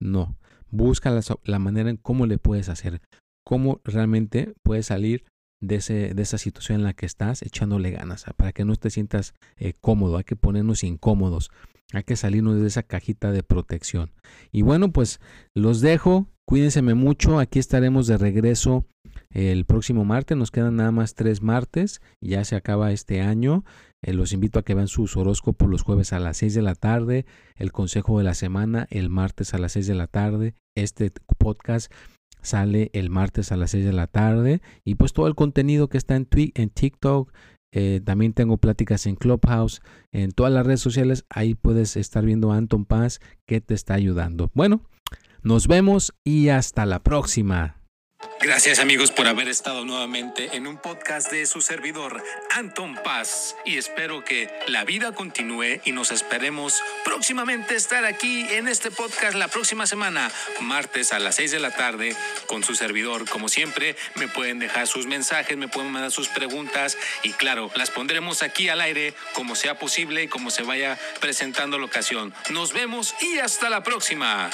No, 0.00 0.36
busca 0.70 1.10
la, 1.44 1.58
manera 1.58 1.90
en 1.90 1.96
cómo 1.96 2.26
le 2.26 2.38
puedes 2.38 2.68
hacer, 2.68 3.00
cómo 3.44 3.80
realmente 3.84 4.54
puedes 4.62 4.86
salir 4.86 5.24
de, 5.60 5.76
ese, 5.76 6.14
de 6.14 6.22
esa 6.22 6.38
situación 6.38 6.78
en 6.80 6.84
la 6.84 6.94
que 6.94 7.06
estás 7.06 7.42
echándole 7.42 7.90
ganas, 7.90 8.24
para 8.36 8.52
que 8.52 8.64
no 8.64 8.76
te 8.76 8.90
sientas 8.90 9.34
eh, 9.56 9.72
cómodo, 9.80 10.16
hay 10.16 10.24
que 10.24 10.36
ponernos 10.36 10.84
incómodos, 10.84 11.50
hay 11.92 12.04
que 12.04 12.16
salirnos 12.16 12.60
de 12.60 12.66
esa 12.66 12.82
cajita 12.82 13.32
de 13.32 13.42
protección. 13.42 14.12
Y 14.52 14.62
bueno, 14.62 14.92
pues 14.92 15.20
los 15.54 15.80
dejo, 15.80 16.28
cuídense 16.48 16.80
mucho, 16.80 17.38
aquí 17.38 17.58
estaremos 17.58 18.06
de 18.06 18.16
regreso 18.16 18.86
el 19.28 19.66
próximo 19.66 20.06
martes, 20.06 20.34
nos 20.34 20.50
quedan 20.50 20.76
nada 20.76 20.90
más 20.92 21.14
tres 21.14 21.42
martes, 21.42 22.00
ya 22.22 22.42
se 22.46 22.56
acaba 22.56 22.90
este 22.90 23.20
año. 23.20 23.66
Eh, 24.00 24.14
los 24.14 24.32
invito 24.32 24.58
a 24.58 24.62
que 24.62 24.74
vean 24.74 24.88
sus 24.88 25.18
horóscopos 25.18 25.68
los 25.68 25.82
jueves 25.82 26.14
a 26.14 26.20
las 26.20 26.38
6 26.38 26.54
de 26.54 26.62
la 26.62 26.74
tarde, 26.74 27.26
el 27.56 27.70
consejo 27.70 28.16
de 28.16 28.24
la 28.24 28.32
semana 28.32 28.86
el 28.88 29.10
martes 29.10 29.52
a 29.52 29.58
las 29.58 29.72
6 29.72 29.88
de 29.88 29.94
la 29.94 30.06
tarde. 30.06 30.54
Este 30.74 31.12
podcast 31.36 31.92
sale 32.40 32.88
el 32.94 33.10
martes 33.10 33.52
a 33.52 33.58
las 33.58 33.72
6 33.72 33.84
de 33.84 33.92
la 33.92 34.06
tarde 34.06 34.62
y 34.84 34.94
pues 34.94 35.12
todo 35.12 35.26
el 35.26 35.34
contenido 35.34 35.88
que 35.88 35.98
está 35.98 36.16
en, 36.16 36.28
en 36.32 36.70
TikTok. 36.70 37.30
Eh, 37.72 38.00
también 38.04 38.32
tengo 38.32 38.56
pláticas 38.56 39.06
en 39.06 39.16
Clubhouse, 39.16 39.82
en 40.12 40.32
todas 40.32 40.52
las 40.52 40.66
redes 40.66 40.80
sociales. 40.80 41.24
Ahí 41.28 41.54
puedes 41.54 41.96
estar 41.96 42.24
viendo 42.24 42.52
a 42.52 42.56
Anton 42.56 42.84
Paz 42.84 43.20
que 43.46 43.60
te 43.60 43.74
está 43.74 43.94
ayudando. 43.94 44.50
Bueno, 44.54 44.82
nos 45.42 45.66
vemos 45.68 46.14
y 46.24 46.48
hasta 46.48 46.86
la 46.86 47.02
próxima. 47.02 47.77
Gracias 48.40 48.78
amigos 48.80 49.12
por 49.12 49.28
haber 49.28 49.48
estado 49.48 49.84
nuevamente 49.84 50.56
en 50.56 50.66
un 50.66 50.76
podcast 50.76 51.30
de 51.30 51.46
su 51.46 51.60
servidor 51.60 52.22
Anton 52.50 52.96
Paz 53.04 53.56
y 53.64 53.78
espero 53.78 54.24
que 54.24 54.48
la 54.66 54.84
vida 54.84 55.12
continúe 55.12 55.80
y 55.84 55.92
nos 55.92 56.10
esperemos 56.10 56.82
próximamente 57.04 57.76
estar 57.76 58.04
aquí 58.04 58.46
en 58.50 58.66
este 58.66 58.90
podcast 58.90 59.36
la 59.36 59.46
próxima 59.48 59.86
semana, 59.86 60.32
martes 60.60 61.12
a 61.12 61.20
las 61.20 61.36
6 61.36 61.52
de 61.52 61.60
la 61.60 61.70
tarde 61.70 62.16
con 62.46 62.64
su 62.64 62.74
servidor. 62.74 63.28
Como 63.28 63.48
siempre, 63.48 63.94
me 64.16 64.26
pueden 64.26 64.58
dejar 64.58 64.86
sus 64.86 65.06
mensajes, 65.06 65.56
me 65.56 65.68
pueden 65.68 65.92
mandar 65.92 66.10
sus 66.10 66.28
preguntas 66.28 66.96
y 67.22 67.32
claro, 67.34 67.70
las 67.76 67.90
pondremos 67.90 68.42
aquí 68.42 68.68
al 68.68 68.80
aire 68.80 69.14
como 69.34 69.54
sea 69.54 69.78
posible 69.78 70.24
y 70.24 70.28
como 70.28 70.50
se 70.50 70.62
vaya 70.62 70.98
presentando 71.20 71.78
la 71.78 71.86
ocasión. 71.86 72.34
Nos 72.50 72.72
vemos 72.72 73.14
y 73.20 73.38
hasta 73.38 73.70
la 73.70 73.82
próxima. 73.82 74.50